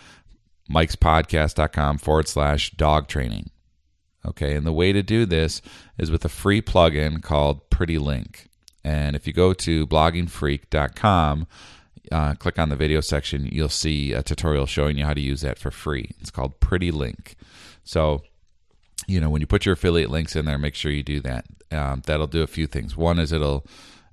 mikespodcast.com 0.71 1.99
forward 1.99 2.29
slash 2.29 2.71
dog 2.73 3.09
training. 3.09 3.51
Okay, 4.25 4.57
and 4.57 4.67
the 4.67 4.73
way 4.73 4.93
to 4.93 5.03
do 5.03 5.25
this 5.25 5.63
is 5.99 6.11
with 6.11 6.25
a 6.25 6.29
free 6.29 6.61
plugin 6.61 7.23
called 7.23 7.71
Pretty 7.71 7.99
Link. 7.99 8.49
And 8.83 9.15
if 9.15 9.27
you 9.27 9.33
go 9.33 9.53
to 9.53 9.87
bloggingfreak.com, 9.87 11.47
uh, 12.13 12.35
click 12.35 12.59
on 12.59 12.69
the 12.69 12.77
video 12.77 13.01
section, 13.01 13.49
you'll 13.51 13.69
see 13.69 14.13
a 14.13 14.23
tutorial 14.23 14.67
showing 14.67 14.99
you 14.99 15.05
how 15.05 15.15
to 15.15 15.21
use 15.21 15.41
that 15.43 15.59
for 15.59 15.71
free. 15.71 16.11
It's 16.21 16.31
called 16.31 16.61
Pretty 16.61 16.91
Link. 16.91 17.37
So, 17.85 18.23
you 19.07 19.21
know, 19.21 19.31
when 19.31 19.41
you 19.41 19.47
put 19.47 19.67
your 19.67 19.75
affiliate 19.75 20.11
links 20.11 20.35
in 20.35 20.45
there, 20.45 20.59
make 20.59 20.75
sure 20.75 20.91
you 20.91 21.03
do 21.03 21.21
that. 21.21 21.47
Um, 21.71 22.03
that'll 22.07 22.27
do 22.27 22.43
a 22.43 22.49
few 22.49 22.67
things. 22.67 22.97
One 22.97 23.19
is 23.19 23.33
it'll 23.33 23.65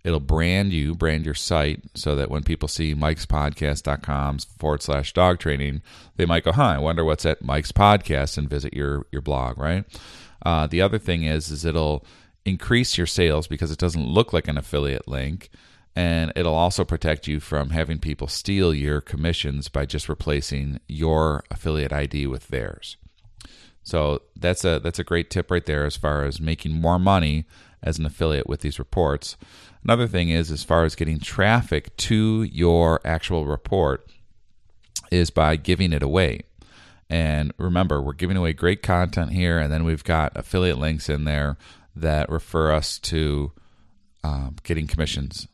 It'll 0.04 0.20
brand 0.20 0.74
you, 0.74 0.96
brand 0.96 1.24
your 1.26 1.34
site, 1.34 1.82
so 1.96 2.16
that 2.16 2.30
when 2.30 2.44
people 2.44 2.68
see 2.68 2.94
mikespodcast.com 2.94 4.40
forward 4.58 4.82
slash 4.82 5.14
dog 5.14 5.40
training, 5.40 5.82
they 6.18 6.26
might 6.26 6.44
go, 6.44 6.52
huh, 6.52 6.64
I 6.64 6.78
wonder 6.78 7.06
what's 7.06 7.26
at 7.26 7.44
Mike's 7.44 7.72
Podcast 7.72 8.38
and 8.38 8.50
visit 8.50 8.74
your, 8.74 9.06
your 9.12 9.22
blog, 9.22 9.58
right? 9.58 9.86
Uh, 10.46 10.68
the 10.68 10.82
other 10.82 11.00
thing 11.00 11.24
is, 11.24 11.50
is 11.50 11.64
it'll 11.64 12.06
increase 12.46 12.98
your 12.98 13.08
sales 13.08 13.48
because 13.48 13.72
it 13.72 13.80
doesn't 13.80 14.06
look 14.06 14.34
like 14.34 14.50
an 14.50 14.58
affiliate 14.58 15.08
link. 15.08 15.50
And 15.96 16.34
it'll 16.36 16.56
also 16.56 16.84
protect 16.84 17.28
you 17.28 17.40
from 17.40 17.70
having 17.70 18.00
people 18.00 18.28
steal 18.28 18.74
your 18.74 19.00
commissions 19.00 19.70
by 19.70 19.86
just 19.86 20.10
replacing 20.10 20.80
your 20.88 21.44
affiliate 21.52 21.94
ID 21.94 22.28
with 22.28 22.48
theirs. 22.48 22.98
So 23.84 24.22
that's 24.36 24.66
a 24.66 24.80
that's 24.80 25.00
a 25.00 25.04
great 25.04 25.30
tip 25.30 25.52
right 25.52 25.66
there 25.66 25.86
as 25.86 25.98
far 25.98 26.24
as 26.24 26.40
making 26.40 26.72
more 26.72 26.98
money 26.98 27.46
as 27.84 28.00
an 28.00 28.06
affiliate 28.06 28.48
with 28.48 28.62
these 28.62 28.80
reports. 28.80 29.38
Another 29.84 30.08
thing 30.08 30.30
is 30.30 30.50
as 30.50 30.64
far 30.64 30.86
as 30.86 30.96
getting 30.96 31.20
traffic 31.20 31.96
to 31.98 32.44
your 32.44 33.02
actual 33.06 33.46
report 33.46 34.10
is 35.12 35.30
by 35.30 35.56
giving 35.56 35.94
it 35.94 36.02
away. 36.02 36.42
And 37.10 37.54
remember, 37.58 38.02
we're 38.02 38.14
giving 38.14 38.38
away 38.38 38.54
great 38.54 38.82
content 38.82 39.32
here, 39.32 39.60
and 39.60 39.72
then 39.72 39.84
we've 39.84 40.04
got 40.04 40.36
affiliate 40.36 40.80
links 40.80 41.10
in 41.10 41.26
there 41.26 41.58
that 41.96 42.30
refer 42.30 42.72
us 42.72 42.98
to 43.00 43.52
um, 44.24 44.56
getting 44.64 44.88
commissions 44.88 45.48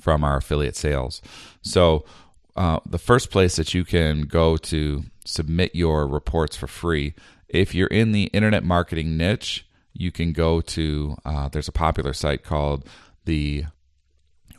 from 0.00 0.24
our 0.24 0.38
affiliate 0.38 0.76
sales. 0.76 1.22
So, 1.62 2.04
uh, 2.56 2.80
the 2.84 2.98
first 2.98 3.30
place 3.30 3.54
that 3.54 3.72
you 3.74 3.84
can 3.84 4.22
go 4.22 4.56
to 4.56 5.04
submit 5.24 5.74
your 5.76 6.08
reports 6.08 6.56
for 6.56 6.66
free, 6.66 7.14
if 7.48 7.74
you're 7.74 7.86
in 7.86 8.10
the 8.10 8.24
internet 8.24 8.64
marketing 8.64 9.16
niche, 9.16 9.67
you 9.98 10.12
can 10.12 10.32
go 10.32 10.60
to 10.60 11.16
uh, 11.24 11.48
there's 11.48 11.68
a 11.68 11.72
popular 11.72 12.14
site 12.14 12.44
called 12.44 12.88
the 13.24 13.64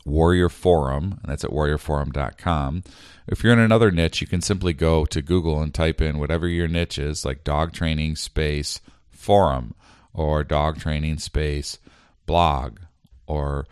Warrior 0.04 0.50
Forum, 0.50 1.18
and 1.22 1.32
that's 1.32 1.44
at 1.44 1.50
warriorforum.com. 1.50 2.84
If 3.26 3.42
you're 3.42 3.52
in 3.54 3.58
another 3.58 3.90
niche, 3.90 4.20
you 4.20 4.26
can 4.26 4.42
simply 4.42 4.72
go 4.72 5.04
to 5.06 5.22
Google 5.22 5.62
and 5.62 5.72
type 5.72 6.00
in 6.00 6.18
whatever 6.18 6.46
your 6.46 6.68
niche 6.68 6.98
is, 6.98 7.24
like 7.24 7.42
dog 7.42 7.72
training 7.72 8.16
space 8.16 8.80
forum 9.10 9.74
or 10.12 10.44
dog 10.44 10.78
training 10.78 11.18
space 11.18 11.78
blog 12.26 12.78
or 13.26 13.66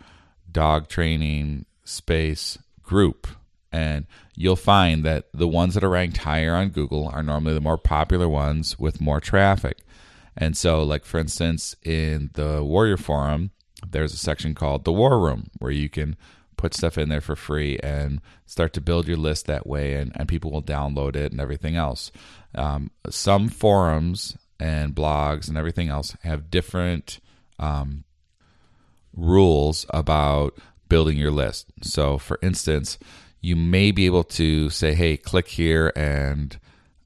dog 0.51 0.87
training 0.87 1.65
space 1.83 2.57
group. 2.81 3.27
And 3.71 4.07
you'll 4.35 4.55
find 4.55 5.03
that 5.03 5.25
the 5.33 5.47
ones 5.47 5.75
that 5.75 5.83
are 5.83 5.89
ranked 5.89 6.17
higher 6.17 6.55
on 6.55 6.69
Google 6.69 7.07
are 7.07 7.21
normally 7.21 7.53
the 7.53 7.61
more 7.61 7.77
popular 7.77 8.27
ones 8.27 8.79
with 8.79 8.99
more 8.99 9.19
traffic. 9.19 9.77
And 10.39 10.55
so, 10.55 10.81
like 10.83 11.05
for 11.05 11.19
instance, 11.19 11.75
in 11.83 12.31
the 12.33 12.63
Warrior 12.63 12.97
Forum, 12.97 13.51
there's 13.87 14.13
a 14.13 14.17
section 14.17 14.55
called 14.55 14.85
the 14.85 14.93
War 14.93 15.19
Room 15.19 15.51
where 15.59 15.71
you 15.71 15.89
can 15.89 16.15
put 16.55 16.73
stuff 16.73 16.97
in 16.97 17.09
there 17.09 17.21
for 17.21 17.35
free 17.35 17.77
and 17.79 18.21
start 18.45 18.73
to 18.73 18.81
build 18.81 19.07
your 19.07 19.17
list 19.17 19.45
that 19.45 19.67
way, 19.67 19.95
and, 19.95 20.11
and 20.15 20.27
people 20.27 20.51
will 20.51 20.63
download 20.63 21.15
it 21.15 21.31
and 21.31 21.39
everything 21.39 21.75
else. 21.75 22.11
Um, 22.55 22.91
some 23.09 23.49
forums 23.49 24.37
and 24.59 24.95
blogs 24.95 25.49
and 25.49 25.57
everything 25.57 25.89
else 25.89 26.15
have 26.23 26.49
different 26.49 27.19
um, 27.59 28.05
rules 29.15 29.85
about 29.89 30.57
building 30.87 31.17
your 31.17 31.31
list. 31.31 31.67
So, 31.81 32.17
for 32.17 32.39
instance, 32.41 32.97
you 33.41 33.55
may 33.55 33.91
be 33.91 34.05
able 34.05 34.23
to 34.23 34.69
say, 34.69 34.93
hey, 34.93 35.17
click 35.17 35.49
here 35.49 35.91
and 35.95 36.57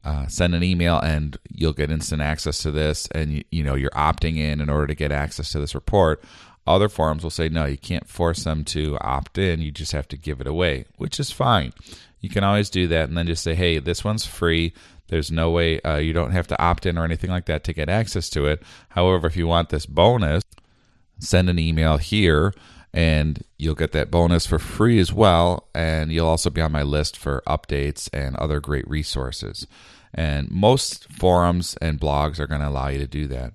uh, 0.03 0.27
send 0.27 0.53
an 0.53 0.63
email 0.63 0.99
and 0.99 1.37
you'll 1.49 1.73
get 1.73 1.91
instant 1.91 2.21
access 2.21 2.59
to 2.59 2.71
this 2.71 3.07
and 3.11 3.33
you, 3.33 3.43
you 3.51 3.63
know 3.63 3.75
you're 3.75 3.89
opting 3.91 4.37
in 4.37 4.59
in 4.59 4.69
order 4.69 4.87
to 4.87 4.95
get 4.95 5.11
access 5.11 5.51
to 5.51 5.59
this 5.59 5.75
report. 5.75 6.23
Other 6.65 6.89
forums 6.89 7.23
will 7.23 7.29
say 7.29 7.49
no 7.49 7.65
you 7.65 7.77
can't 7.77 8.07
force 8.07 8.43
them 8.43 8.63
to 8.65 8.97
opt 9.01 9.37
in. 9.37 9.61
You 9.61 9.71
just 9.71 9.91
have 9.93 10.07
to 10.09 10.17
give 10.17 10.41
it 10.41 10.47
away 10.47 10.85
which 10.97 11.19
is 11.19 11.31
fine. 11.31 11.73
You 12.19 12.29
can 12.29 12.43
always 12.43 12.69
do 12.69 12.87
that 12.87 13.07
and 13.07 13.17
then 13.17 13.27
just 13.27 13.43
say 13.43 13.55
hey 13.55 13.79
this 13.79 14.03
one's 14.03 14.25
free. 14.25 14.73
There's 15.07 15.31
no 15.31 15.51
way 15.51 15.79
uh, 15.81 15.97
you 15.97 16.13
don't 16.13 16.31
have 16.31 16.47
to 16.47 16.61
opt 16.61 16.85
in 16.85 16.97
or 16.97 17.05
anything 17.05 17.29
like 17.29 17.45
that 17.45 17.63
to 17.65 17.73
get 17.73 17.89
access 17.89 18.29
to 18.31 18.45
it. 18.45 18.63
However 18.89 19.27
if 19.27 19.37
you 19.37 19.47
want 19.47 19.69
this 19.69 19.85
bonus 19.85 20.43
send 21.19 21.49
an 21.49 21.59
email 21.59 21.97
here 21.97 22.53
and 22.93 23.43
you'll 23.57 23.75
get 23.75 23.91
that 23.93 24.11
bonus 24.11 24.45
for 24.45 24.59
free 24.59 24.99
as 24.99 25.11
well. 25.11 25.67
And 25.73 26.11
you'll 26.11 26.27
also 26.27 26.49
be 26.49 26.61
on 26.61 26.71
my 26.71 26.83
list 26.83 27.17
for 27.17 27.41
updates 27.47 28.09
and 28.13 28.35
other 28.35 28.59
great 28.59 28.87
resources. 28.87 29.65
And 30.13 30.51
most 30.51 31.11
forums 31.11 31.75
and 31.81 31.99
blogs 31.99 32.39
are 32.39 32.47
going 32.47 32.61
to 32.61 32.69
allow 32.69 32.89
you 32.89 32.99
to 32.99 33.07
do 33.07 33.27
that. 33.27 33.53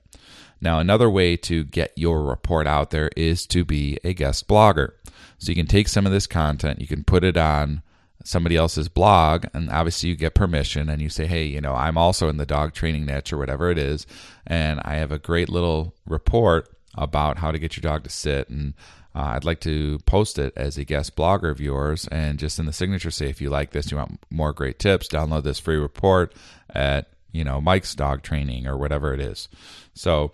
Now, 0.60 0.80
another 0.80 1.08
way 1.08 1.36
to 1.36 1.62
get 1.62 1.92
your 1.94 2.24
report 2.24 2.66
out 2.66 2.90
there 2.90 3.10
is 3.16 3.46
to 3.46 3.64
be 3.64 3.98
a 4.02 4.12
guest 4.12 4.48
blogger. 4.48 4.90
So 5.38 5.50
you 5.50 5.54
can 5.54 5.66
take 5.66 5.86
some 5.86 6.04
of 6.04 6.10
this 6.10 6.26
content, 6.26 6.80
you 6.80 6.88
can 6.88 7.04
put 7.04 7.22
it 7.22 7.36
on 7.36 7.82
somebody 8.24 8.56
else's 8.56 8.88
blog, 8.88 9.46
and 9.54 9.70
obviously 9.70 10.08
you 10.08 10.16
get 10.16 10.34
permission 10.34 10.88
and 10.88 11.00
you 11.00 11.08
say, 11.08 11.26
hey, 11.26 11.44
you 11.44 11.60
know, 11.60 11.74
I'm 11.74 11.96
also 11.96 12.28
in 12.28 12.38
the 12.38 12.44
dog 12.44 12.74
training 12.74 13.06
niche 13.06 13.32
or 13.32 13.38
whatever 13.38 13.70
it 13.70 13.78
is, 13.78 14.04
and 14.46 14.80
I 14.84 14.96
have 14.96 15.12
a 15.12 15.18
great 15.18 15.48
little 15.48 15.94
report 16.06 16.68
about 16.96 17.38
how 17.38 17.52
to 17.52 17.58
get 17.60 17.76
your 17.76 17.82
dog 17.82 18.02
to 18.02 18.10
sit 18.10 18.48
and 18.48 18.74
uh, 19.18 19.32
I'd 19.34 19.44
like 19.44 19.58
to 19.62 19.98
post 20.06 20.38
it 20.38 20.52
as 20.56 20.78
a 20.78 20.84
guest 20.84 21.16
blogger 21.16 21.50
of 21.50 21.60
yours 21.60 22.06
and 22.06 22.38
just 22.38 22.60
in 22.60 22.66
the 22.66 22.72
signature 22.72 23.10
say 23.10 23.28
if 23.28 23.40
you 23.40 23.50
like 23.50 23.72
this, 23.72 23.90
you 23.90 23.96
want 23.96 24.20
more 24.30 24.52
great 24.52 24.78
tips, 24.78 25.08
download 25.08 25.42
this 25.42 25.58
free 25.58 25.76
report 25.76 26.32
at, 26.70 27.08
you 27.32 27.42
know, 27.42 27.60
Mike's 27.60 27.96
dog 27.96 28.22
training 28.22 28.68
or 28.68 28.76
whatever 28.76 29.12
it 29.12 29.18
is. 29.18 29.48
So, 29.92 30.30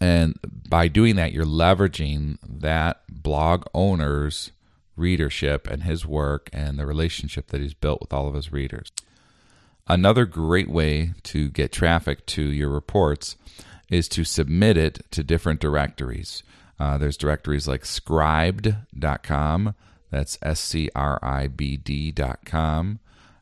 and 0.00 0.36
by 0.68 0.88
doing 0.88 1.14
that, 1.14 1.32
you're 1.32 1.44
leveraging 1.44 2.38
that 2.42 3.02
blog 3.08 3.66
owner's 3.72 4.50
readership 4.96 5.70
and 5.70 5.84
his 5.84 6.04
work 6.04 6.50
and 6.52 6.80
the 6.80 6.86
relationship 6.86 7.48
that 7.48 7.60
he's 7.60 7.74
built 7.74 8.00
with 8.00 8.12
all 8.12 8.26
of 8.26 8.34
his 8.34 8.50
readers. 8.50 8.90
Another 9.86 10.24
great 10.24 10.68
way 10.68 11.12
to 11.22 11.50
get 11.50 11.70
traffic 11.70 12.26
to 12.26 12.42
your 12.42 12.68
reports 12.68 13.36
is 13.88 14.08
to 14.08 14.24
submit 14.24 14.76
it 14.76 15.02
to 15.12 15.22
different 15.22 15.60
directories. 15.60 16.42
Uh, 16.78 16.98
there's 16.98 17.16
directories 17.16 17.66
like 17.66 17.82
scribd.com. 17.82 19.74
That's 20.10 20.38
S 20.42 20.60
C 20.60 20.90
R 20.94 21.18
I 21.22 21.48
B 21.48 21.76
D.com. 21.76 23.00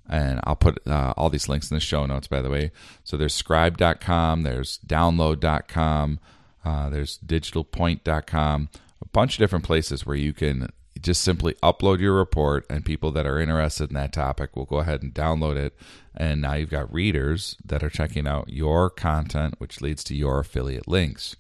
And 0.09 0.41
I'll 0.45 0.57
put 0.57 0.87
uh, 0.87 1.15
all 1.17 1.31
these 1.31 1.49
links 1.49 1.71
in 1.71 1.77
the 1.77 1.81
show 1.81 2.05
notes, 2.05 2.27
by 2.27 2.43
the 2.43 2.51
way. 2.51 2.73
So 3.05 3.17
there's 3.17 3.41
scribd.com, 3.41 4.43
there's 4.43 4.79
download.com, 4.87 6.21
uh, 6.65 6.91
there's 6.91 7.19
digitalpoint.com, 7.19 8.69
a 9.01 9.09
bunch 9.09 9.35
of 9.35 9.39
different 9.39 9.65
places 9.65 10.05
where 10.05 10.17
you 10.17 10.35
can 10.35 10.71
just 11.01 11.23
simply 11.23 11.55
upload 11.63 12.01
your 12.01 12.15
report, 12.15 12.67
and 12.69 12.85
people 12.85 13.13
that 13.13 13.27
are 13.27 13.41
interested 13.41 13.91
in 13.91 13.95
that 13.95 14.13
topic 14.13 14.57
will 14.57 14.65
go 14.65 14.79
ahead 14.79 15.03
and 15.03 15.15
download 15.15 15.57
it. 15.57 15.77
And 16.17 16.41
now 16.43 16.55
you've 16.55 16.71
got 16.71 16.93
readers 16.93 17.57
that 17.65 17.83
are 17.83 17.91
checking 17.91 18.27
out 18.27 18.49
your 18.49 18.91
content, 18.91 19.55
which 19.59 19.81
leads 19.81 20.05
to 20.05 20.15
your 20.15 20.41
affiliate 20.41 20.89
links. 20.89 21.37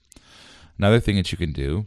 Another 0.79 1.01
thing 1.01 1.17
that 1.17 1.33
you 1.33 1.39
can 1.39 1.53
do 1.53 1.87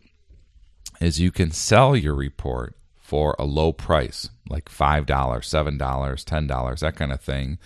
is 1.00 1.20
you 1.20 1.32
can 1.32 1.52
sell 1.52 1.96
your 1.96 2.16
report 2.16 2.76
for 2.98 3.36
a 3.40 3.46
low 3.46 3.72
price, 3.72 4.30
like 4.50 4.70
$5, 4.70 5.06
$7, 5.06 5.78
$10, 5.78 6.80
that 6.80 6.96
kind 6.96 7.12
of 7.12 7.22
thing, 7.22 7.58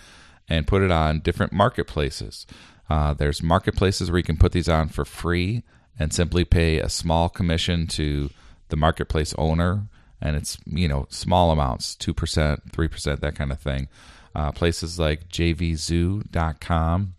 and 0.48 0.66
put 0.66 0.82
it 0.82 0.90
on 0.90 1.20
different 1.20 1.52
marketplaces. 1.52 2.46
Uh, 2.88 3.14
there's 3.14 3.42
marketplaces 3.42 4.10
where 4.10 4.18
you 4.18 4.24
can 4.24 4.36
put 4.36 4.52
these 4.52 4.68
on 4.68 4.88
for 4.88 5.04
free 5.04 5.62
and 5.98 6.12
simply 6.12 6.44
pay 6.44 6.78
a 6.78 6.88
small 6.88 7.28
commission 7.28 7.86
to 7.86 8.30
the 8.68 8.76
marketplace 8.76 9.34
owner, 9.38 9.88
and 10.20 10.36
it's 10.36 10.58
you 10.66 10.88
know 10.88 11.06
small 11.10 11.50
amounts, 11.50 11.94
two 11.94 12.14
percent, 12.14 12.72
three 12.72 12.88
percent, 12.88 13.20
that 13.20 13.34
kind 13.34 13.52
of 13.52 13.60
thing. 13.60 13.88
Uh, 14.34 14.50
places 14.50 14.98
like 14.98 15.28
jvzoo.com, 15.28 17.14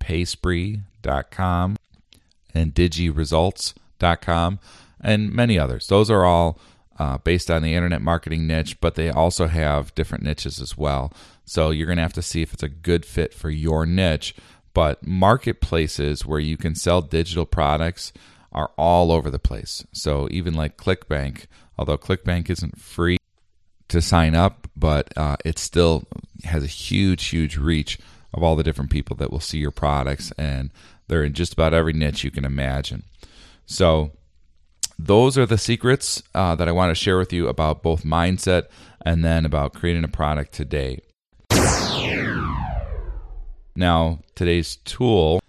payspree.com, 0.00 1.75
and 2.56 2.74
digiresults.com, 2.74 4.58
and 5.00 5.32
many 5.32 5.58
others. 5.58 5.86
Those 5.86 6.10
are 6.10 6.24
all 6.24 6.58
uh, 6.98 7.18
based 7.18 7.50
on 7.50 7.62
the 7.62 7.74
internet 7.74 8.00
marketing 8.00 8.46
niche, 8.46 8.80
but 8.80 8.94
they 8.94 9.10
also 9.10 9.46
have 9.46 9.94
different 9.94 10.24
niches 10.24 10.60
as 10.60 10.76
well. 10.76 11.12
So 11.44 11.70
you're 11.70 11.86
going 11.86 11.96
to 11.96 12.02
have 12.02 12.12
to 12.14 12.22
see 12.22 12.42
if 12.42 12.52
it's 12.52 12.62
a 12.62 12.68
good 12.68 13.04
fit 13.04 13.34
for 13.34 13.50
your 13.50 13.86
niche. 13.86 14.34
But 14.72 15.06
marketplaces 15.06 16.26
where 16.26 16.40
you 16.40 16.56
can 16.56 16.74
sell 16.74 17.00
digital 17.02 17.46
products 17.46 18.12
are 18.52 18.72
all 18.76 19.12
over 19.12 19.30
the 19.30 19.38
place. 19.38 19.86
So 19.92 20.28
even 20.30 20.54
like 20.54 20.76
ClickBank, 20.76 21.46
although 21.78 21.98
ClickBank 21.98 22.50
isn't 22.50 22.78
free 22.78 23.18
to 23.88 24.02
sign 24.02 24.34
up, 24.34 24.68
but 24.74 25.16
uh, 25.16 25.36
it 25.44 25.58
still 25.58 26.04
has 26.44 26.64
a 26.64 26.68
huge, 26.68 27.26
huge 27.26 27.56
reach 27.56 27.98
of 28.34 28.42
all 28.42 28.56
the 28.56 28.64
different 28.64 28.90
people 28.90 29.16
that 29.16 29.30
will 29.30 29.40
see 29.40 29.58
your 29.58 29.70
products 29.70 30.32
and 30.36 30.70
they're 31.08 31.24
in 31.24 31.32
just 31.32 31.52
about 31.52 31.74
every 31.74 31.92
niche 31.92 32.24
you 32.24 32.30
can 32.30 32.44
imagine. 32.44 33.04
So, 33.66 34.12
those 34.98 35.36
are 35.36 35.46
the 35.46 35.58
secrets 35.58 36.22
uh, 36.34 36.54
that 36.54 36.68
I 36.68 36.72
want 36.72 36.90
to 36.90 36.94
share 36.94 37.18
with 37.18 37.32
you 37.32 37.48
about 37.48 37.82
both 37.82 38.02
mindset 38.02 38.64
and 39.04 39.24
then 39.24 39.44
about 39.44 39.74
creating 39.74 40.04
a 40.04 40.08
product 40.08 40.52
today. 40.52 41.00
Now, 43.76 44.20
today's 44.34 44.76
tool 44.76 45.40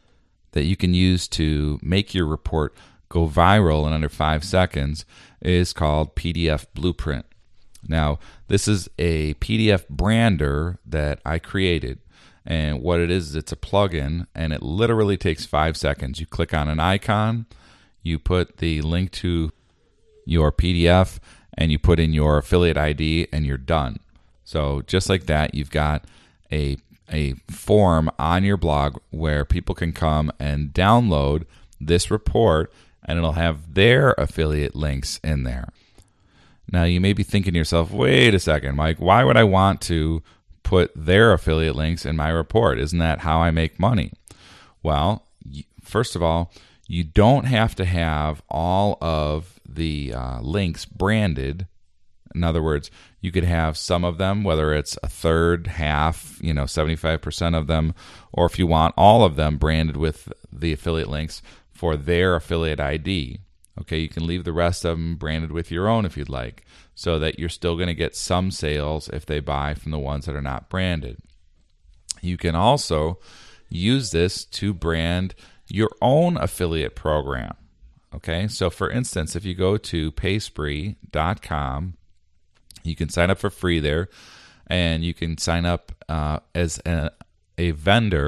that 0.52 0.66
you 0.66 0.76
can 0.76 0.94
use 0.94 1.28
to 1.30 1.80
make 1.82 2.14
your 2.14 2.26
report 2.26 2.76
go 3.10 3.28
viral 3.28 3.88
in 3.88 3.94
under 3.94 4.10
five 4.10 4.44
seconds 4.44 5.06
is 5.42 5.72
called 5.72 6.16
PDF 6.16 6.66
Blueprint. 6.74 7.26
Now, 7.88 8.20
this 8.48 8.68
is 8.68 8.90
a 9.00 9.36
PDF 9.36 9.88
brander 9.88 10.80
that 10.86 11.20
I 11.26 11.40
created 11.40 12.00
and 12.48 12.82
what 12.82 13.02
it 13.02 13.12
is, 13.12 13.36
it's 13.36 13.52
a 13.52 13.58
plugin 13.58 14.26
and 14.34 14.54
it 14.54 14.64
literally 14.64 15.18
takes 15.18 15.46
five 15.46 15.76
seconds. 15.76 16.22
You 16.22 16.26
click 16.26 16.54
on 16.54 16.70
an 16.70 16.80
icon, 16.80 17.46
you 18.02 18.18
put 18.18 18.58
the 18.58 18.82
link 18.82 19.12
to 19.12 19.52
your 20.26 20.54
PDF, 20.54 21.20
and 21.58 21.72
you 21.72 21.78
put 21.78 22.00
in 22.00 22.14
your 22.14 22.38
affiliate 22.38 22.78
ID, 22.78 23.28
and 23.34 23.46
you're 23.46 23.58
done. 23.58 24.00
So 24.46 24.82
just 24.88 25.10
like 25.10 25.26
that, 25.26 25.54
you've 25.54 25.72
got 25.72 26.06
a 26.52 26.78
a 27.12 27.34
form 27.50 28.10
on 28.20 28.44
your 28.44 28.58
blog 28.58 28.98
where 29.12 29.46
people 29.46 29.74
can 29.74 29.94
come 29.94 30.30
and 30.40 30.74
download 30.74 31.46
this 31.80 32.12
report 32.12 32.72
and 33.04 33.18
it'll 33.18 33.34
have 33.34 33.74
their 33.76 34.12
affiliate 34.18 34.76
links 34.76 35.18
in 35.24 35.44
there. 35.44 35.70
Now, 36.70 36.84
you 36.84 37.00
may 37.00 37.14
be 37.14 37.24
thinking 37.24 37.54
to 37.54 37.58
yourself, 37.58 37.92
wait 37.92 38.34
a 38.34 38.40
second, 38.40 38.76
Mike, 38.76 39.00
why 39.00 39.24
would 39.24 39.38
I 39.38 39.46
want 39.46 39.80
to 39.84 40.22
put 40.68 40.92
their 40.94 41.32
affiliate 41.32 41.78
links 41.78 42.06
in 42.06 42.18
my 42.18 42.28
report? 42.28 42.78
Isn't 42.78 43.00
that 43.00 43.22
how 43.22 43.40
I 43.40 43.52
make 43.52 43.80
money? 43.80 44.12
Well, 44.84 45.26
first 45.82 46.14
of 46.14 46.22
all, 46.22 46.52
you 46.88 47.06
don't 47.06 47.46
have 47.46 47.74
to 47.76 47.86
have 47.86 48.42
all 48.50 48.98
of 49.00 49.62
the 49.66 50.14
uh, 50.14 50.42
links 50.42 50.84
branded. 50.84 51.68
In 52.36 52.44
other 52.44 52.62
words, 52.62 52.92
you 53.22 53.32
could 53.32 53.46
have 53.46 53.78
some 53.78 54.04
of 54.04 54.18
them, 54.18 54.44
whether 54.44 54.74
it's 54.74 54.98
a 55.02 55.08
third, 55.08 55.68
half, 55.68 56.38
you 56.42 56.54
know, 56.54 56.66
75% 56.66 57.58
of 57.58 57.68
them, 57.68 57.94
or 58.34 58.46
if 58.46 58.60
you 58.60 58.68
want 58.68 58.94
all 58.98 59.24
of 59.24 59.38
them 59.38 59.58
branded 59.58 59.96
with 59.96 60.34
the 60.52 60.74
affiliate 60.74 61.10
links 61.10 61.42
for 61.72 61.96
their 61.96 62.36
affiliate 62.36 62.82
ID. 62.82 63.40
Okay, 63.82 64.00
you 64.00 64.10
can 64.10 64.26
leave 64.26 64.44
the 64.44 64.54
rest 64.54 64.86
of 64.86 64.98
them 64.98 65.16
branded 65.16 65.52
with 65.52 65.72
your 65.72 65.88
own 65.88 66.06
if 66.06 66.18
you'd 66.18 66.30
like, 66.30 66.66
so 66.96 67.20
that 67.20 67.38
you're 67.38 67.50
still 67.50 67.76
going 67.76 67.88
to 67.88 67.94
get 67.94 68.16
some 68.16 68.50
sales 68.50 69.08
if 69.10 69.26
they 69.26 69.40
buy 69.40 69.74
from 69.74 69.92
the 69.92 70.00
ones 70.00 70.26
that 70.26 70.36
are 70.36 70.42
not 70.42 70.70
branded. 70.70 71.18
You 72.22 72.38
can 72.38 72.56
also 72.56 73.20
use 73.70 74.12
this 74.12 74.46
to 74.46 74.74
brand 74.74 75.36
your 75.68 75.90
own 76.02 76.38
affiliate 76.38 76.96
program. 76.96 77.54
Okay, 78.16 78.48
so 78.48 78.70
for 78.70 78.90
instance, 78.90 79.36
if 79.36 79.46
you 79.46 79.54
go 79.54 79.78
to 79.78 80.12
payspree.com, 80.14 81.94
you 82.84 82.96
can 82.96 83.10
sign 83.10 83.30
up 83.30 83.38
for 83.38 83.50
free 83.50 83.80
there, 83.80 84.10
and 84.68 85.04
you 85.04 85.14
can 85.14 85.38
sign 85.38 85.66
up 85.66 85.92
uh, 86.10 86.40
as 86.56 86.80
a, 86.86 87.12
a 87.58 87.72
vendor 87.72 88.28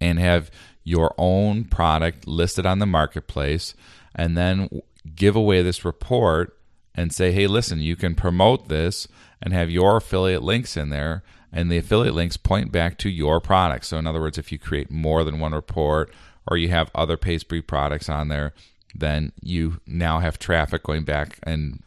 and 0.00 0.18
have 0.18 0.50
your 0.84 1.14
own 1.18 1.64
product 1.64 2.26
listed 2.26 2.66
on 2.66 2.78
the 2.78 2.86
marketplace 2.86 3.74
and 4.14 4.36
then 4.36 4.82
give 5.14 5.36
away 5.36 5.62
this 5.62 5.84
report 5.84 6.56
and 6.94 7.12
say, 7.12 7.32
hey, 7.32 7.46
listen, 7.46 7.80
you 7.80 7.96
can 7.96 8.14
promote 8.14 8.68
this 8.68 9.06
and 9.40 9.52
have 9.54 9.70
your 9.70 9.96
affiliate 9.96 10.42
links 10.42 10.76
in 10.76 10.90
there. 10.90 11.22
And 11.52 11.70
the 11.70 11.78
affiliate 11.78 12.14
links 12.14 12.36
point 12.36 12.70
back 12.70 12.98
to 12.98 13.10
your 13.10 13.40
product. 13.40 13.84
So, 13.84 13.98
in 13.98 14.06
other 14.06 14.20
words, 14.20 14.38
if 14.38 14.52
you 14.52 14.58
create 14.58 14.90
more 14.90 15.24
than 15.24 15.40
one 15.40 15.52
report 15.52 16.12
or 16.46 16.56
you 16.56 16.68
have 16.68 16.90
other 16.94 17.16
Payspree 17.16 17.66
products 17.66 18.08
on 18.08 18.28
there, 18.28 18.52
then 18.94 19.32
you 19.40 19.80
now 19.86 20.20
have 20.20 20.38
traffic 20.38 20.84
going 20.84 21.04
back 21.04 21.38
and 21.42 21.82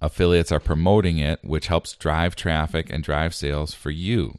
affiliates 0.00 0.52
are 0.52 0.60
promoting 0.60 1.18
it, 1.18 1.42
which 1.42 1.66
helps 1.66 1.94
drive 1.94 2.36
traffic 2.36 2.90
and 2.90 3.02
drive 3.02 3.34
sales 3.34 3.74
for 3.74 3.90
you. 3.90 4.38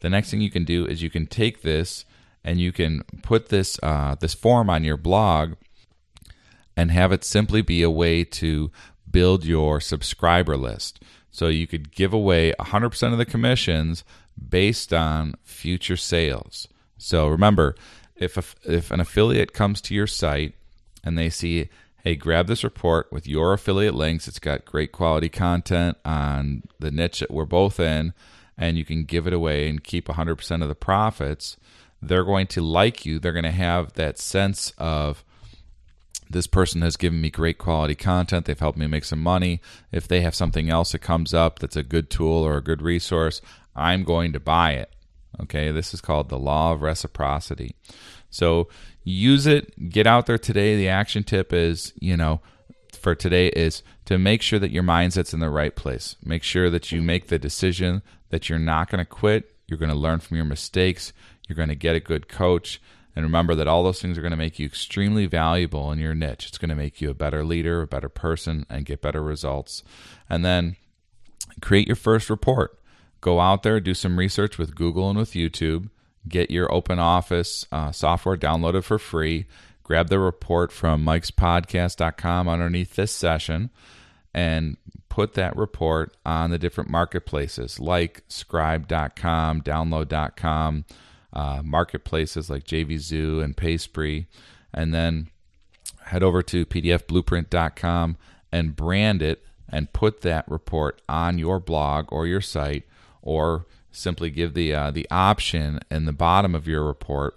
The 0.00 0.10
next 0.10 0.30
thing 0.30 0.40
you 0.40 0.50
can 0.50 0.64
do 0.64 0.86
is 0.86 1.02
you 1.02 1.10
can 1.10 1.26
take 1.26 1.62
this 1.62 2.04
and 2.44 2.60
you 2.60 2.72
can 2.72 3.04
put 3.22 3.48
this 3.48 3.78
uh, 3.82 4.16
this 4.20 4.34
form 4.34 4.68
on 4.68 4.84
your 4.84 4.98
blog 4.98 5.54
and 6.76 6.90
have 6.90 7.12
it 7.12 7.24
simply 7.24 7.62
be 7.62 7.82
a 7.82 7.90
way 7.90 8.24
to 8.24 8.70
build 9.10 9.44
your 9.44 9.80
subscriber 9.80 10.56
list. 10.56 11.00
So 11.30 11.48
you 11.48 11.66
could 11.66 11.92
give 11.92 12.12
away 12.12 12.52
100% 12.60 13.12
of 13.12 13.18
the 13.18 13.24
commissions 13.24 14.04
based 14.48 14.92
on 14.92 15.34
future 15.42 15.96
sales. 15.96 16.68
So 16.98 17.28
remember, 17.28 17.74
if 18.16 18.36
a, 18.36 18.72
if 18.72 18.90
an 18.90 19.00
affiliate 19.00 19.52
comes 19.52 19.80
to 19.82 19.94
your 19.94 20.06
site 20.06 20.54
and 21.02 21.18
they 21.18 21.30
see, 21.30 21.68
hey, 22.02 22.14
grab 22.14 22.46
this 22.46 22.64
report 22.64 23.12
with 23.12 23.26
your 23.26 23.52
affiliate 23.52 23.94
links, 23.94 24.28
it's 24.28 24.38
got 24.38 24.64
great 24.64 24.92
quality 24.92 25.28
content 25.28 25.96
on 26.04 26.62
the 26.78 26.90
niche 26.90 27.20
that 27.20 27.30
we're 27.30 27.44
both 27.44 27.80
in, 27.80 28.14
and 28.56 28.76
you 28.76 28.84
can 28.84 29.04
give 29.04 29.26
it 29.26 29.32
away 29.32 29.68
and 29.68 29.82
keep 29.82 30.06
100% 30.06 30.62
of 30.62 30.68
the 30.68 30.74
profits, 30.74 31.56
they're 32.00 32.24
going 32.24 32.46
to 32.48 32.60
like 32.60 33.04
you. 33.04 33.18
They're 33.18 33.32
going 33.32 33.44
to 33.44 33.50
have 33.50 33.94
that 33.94 34.18
sense 34.18 34.72
of, 34.78 35.24
this 36.34 36.46
person 36.48 36.82
has 36.82 36.96
given 36.96 37.20
me 37.20 37.30
great 37.30 37.56
quality 37.58 37.94
content. 37.94 38.44
They've 38.44 38.58
helped 38.58 38.76
me 38.76 38.88
make 38.88 39.04
some 39.04 39.20
money. 39.20 39.62
If 39.92 40.06
they 40.06 40.20
have 40.20 40.34
something 40.34 40.68
else 40.68 40.92
that 40.92 40.98
comes 40.98 41.32
up 41.32 41.60
that's 41.60 41.76
a 41.76 41.82
good 41.82 42.10
tool 42.10 42.42
or 42.42 42.56
a 42.56 42.62
good 42.62 42.82
resource, 42.82 43.40
I'm 43.74 44.02
going 44.02 44.32
to 44.34 44.40
buy 44.40 44.72
it. 44.72 44.90
Okay, 45.40 45.70
this 45.70 45.94
is 45.94 46.00
called 46.00 46.28
the 46.28 46.38
law 46.38 46.72
of 46.72 46.82
reciprocity. 46.82 47.74
So 48.30 48.68
use 49.04 49.46
it, 49.46 49.90
get 49.90 50.06
out 50.06 50.26
there 50.26 50.38
today. 50.38 50.76
The 50.76 50.88
action 50.88 51.22
tip 51.22 51.52
is, 51.52 51.92
you 52.00 52.16
know, 52.16 52.40
for 52.92 53.14
today 53.14 53.48
is 53.48 53.82
to 54.06 54.18
make 54.18 54.42
sure 54.42 54.58
that 54.58 54.72
your 54.72 54.82
mindset's 54.82 55.34
in 55.34 55.40
the 55.40 55.50
right 55.50 55.74
place. 55.74 56.16
Make 56.24 56.42
sure 56.42 56.68
that 56.68 56.90
you 56.90 57.00
make 57.00 57.28
the 57.28 57.38
decision 57.38 58.02
that 58.30 58.48
you're 58.48 58.58
not 58.58 58.90
going 58.90 58.98
to 58.98 59.04
quit. 59.04 59.54
You're 59.68 59.78
going 59.78 59.92
to 59.92 59.96
learn 59.96 60.20
from 60.20 60.36
your 60.36 60.46
mistakes. 60.46 61.12
You're 61.48 61.56
going 61.56 61.68
to 61.68 61.74
get 61.76 61.96
a 61.96 62.00
good 62.00 62.28
coach 62.28 62.80
and 63.16 63.24
remember 63.24 63.54
that 63.54 63.68
all 63.68 63.84
those 63.84 64.02
things 64.02 64.18
are 64.18 64.22
going 64.22 64.32
to 64.32 64.36
make 64.36 64.58
you 64.58 64.66
extremely 64.66 65.26
valuable 65.26 65.92
in 65.92 65.98
your 65.98 66.14
niche. 66.14 66.48
It's 66.48 66.58
going 66.58 66.70
to 66.70 66.74
make 66.74 67.00
you 67.00 67.10
a 67.10 67.14
better 67.14 67.44
leader, 67.44 67.82
a 67.82 67.86
better 67.86 68.08
person, 68.08 68.66
and 68.68 68.84
get 68.84 69.02
better 69.02 69.22
results. 69.22 69.82
And 70.28 70.44
then 70.44 70.76
create 71.60 71.86
your 71.86 71.96
first 71.96 72.28
report. 72.28 72.78
Go 73.20 73.40
out 73.40 73.62
there, 73.62 73.80
do 73.80 73.94
some 73.94 74.18
research 74.18 74.58
with 74.58 74.74
Google 74.74 75.08
and 75.08 75.18
with 75.18 75.32
YouTube. 75.32 75.90
Get 76.28 76.50
your 76.50 76.72
open 76.72 76.98
office 76.98 77.66
uh, 77.70 77.92
software 77.92 78.36
downloaded 78.36 78.84
for 78.84 78.98
free. 78.98 79.46
Grab 79.82 80.08
the 80.08 80.18
report 80.18 80.72
from 80.72 81.04
mikespodcast.com 81.04 82.48
underneath 82.48 82.96
this 82.96 83.12
session 83.12 83.70
and 84.32 84.76
put 85.08 85.34
that 85.34 85.56
report 85.56 86.16
on 86.26 86.50
the 86.50 86.58
different 86.58 86.90
marketplaces 86.90 87.78
like 87.78 88.26
scribd.com, 88.28 89.62
download.com 89.62 90.84
uh, 91.34 91.60
marketplaces 91.64 92.48
like 92.48 92.64
JVZoo 92.64 93.42
and 93.42 93.56
Payspree, 93.56 94.26
and 94.72 94.94
then 94.94 95.28
head 96.04 96.22
over 96.22 96.42
to 96.42 96.64
pdfblueprint.com 96.64 98.16
and 98.52 98.76
brand 98.76 99.20
it 99.20 99.44
and 99.68 99.92
put 99.92 100.20
that 100.20 100.48
report 100.48 101.02
on 101.08 101.38
your 101.38 101.58
blog 101.58 102.06
or 102.10 102.26
your 102.26 102.40
site, 102.40 102.84
or 103.20 103.66
simply 103.90 104.30
give 104.30 104.54
the 104.54 104.72
uh, 104.74 104.90
the 104.90 105.06
option 105.10 105.80
in 105.90 106.04
the 106.04 106.12
bottom 106.12 106.54
of 106.54 106.68
your 106.68 106.84
report. 106.84 107.34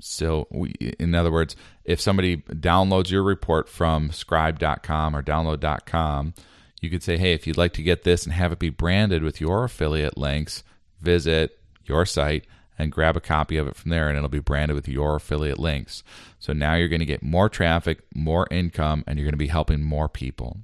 So, 0.00 0.46
we, 0.50 0.72
in 0.98 1.14
other 1.14 1.30
words, 1.30 1.56
if 1.84 2.00
somebody 2.00 2.38
downloads 2.38 3.10
your 3.10 3.22
report 3.22 3.68
from 3.68 4.10
scribd.com 4.10 5.14
or 5.14 5.22
download.com, 5.22 6.34
you 6.80 6.90
could 6.90 7.02
say, 7.02 7.18
hey, 7.18 7.34
if 7.34 7.46
you'd 7.46 7.58
like 7.58 7.74
to 7.74 7.82
get 7.82 8.02
this 8.02 8.24
and 8.24 8.32
have 8.32 8.52
it 8.52 8.58
be 8.58 8.70
branded 8.70 9.22
with 9.22 9.40
your 9.40 9.64
affiliate 9.64 10.16
links, 10.16 10.64
visit 11.00 11.58
your 11.84 12.06
site 12.06 12.44
and 12.80 12.90
grab 12.90 13.16
a 13.16 13.20
copy 13.20 13.56
of 13.58 13.68
it 13.68 13.76
from 13.76 13.90
there 13.90 14.08
and 14.08 14.16
it'll 14.16 14.30
be 14.30 14.40
branded 14.40 14.74
with 14.74 14.88
your 14.88 15.16
affiliate 15.16 15.58
links. 15.58 16.02
So 16.38 16.54
now 16.54 16.74
you're 16.74 16.88
going 16.88 17.00
to 17.00 17.06
get 17.06 17.22
more 17.22 17.50
traffic, 17.50 18.00
more 18.14 18.48
income, 18.50 19.04
and 19.06 19.18
you're 19.18 19.26
going 19.26 19.34
to 19.34 19.36
be 19.36 19.48
helping 19.48 19.82
more 19.82 20.08
people. 20.08 20.60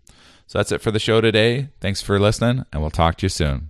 So 0.47 0.59
that's 0.59 0.73
it 0.73 0.81
for 0.81 0.91
the 0.91 0.99
show 0.99 1.21
today. 1.21 1.69
Thanks 1.81 2.01
for 2.01 2.19
listening, 2.19 2.65
and 2.73 2.81
we'll 2.81 2.91
talk 2.91 3.19
to 3.19 3.27
you 3.27 3.29
soon. 3.29 3.69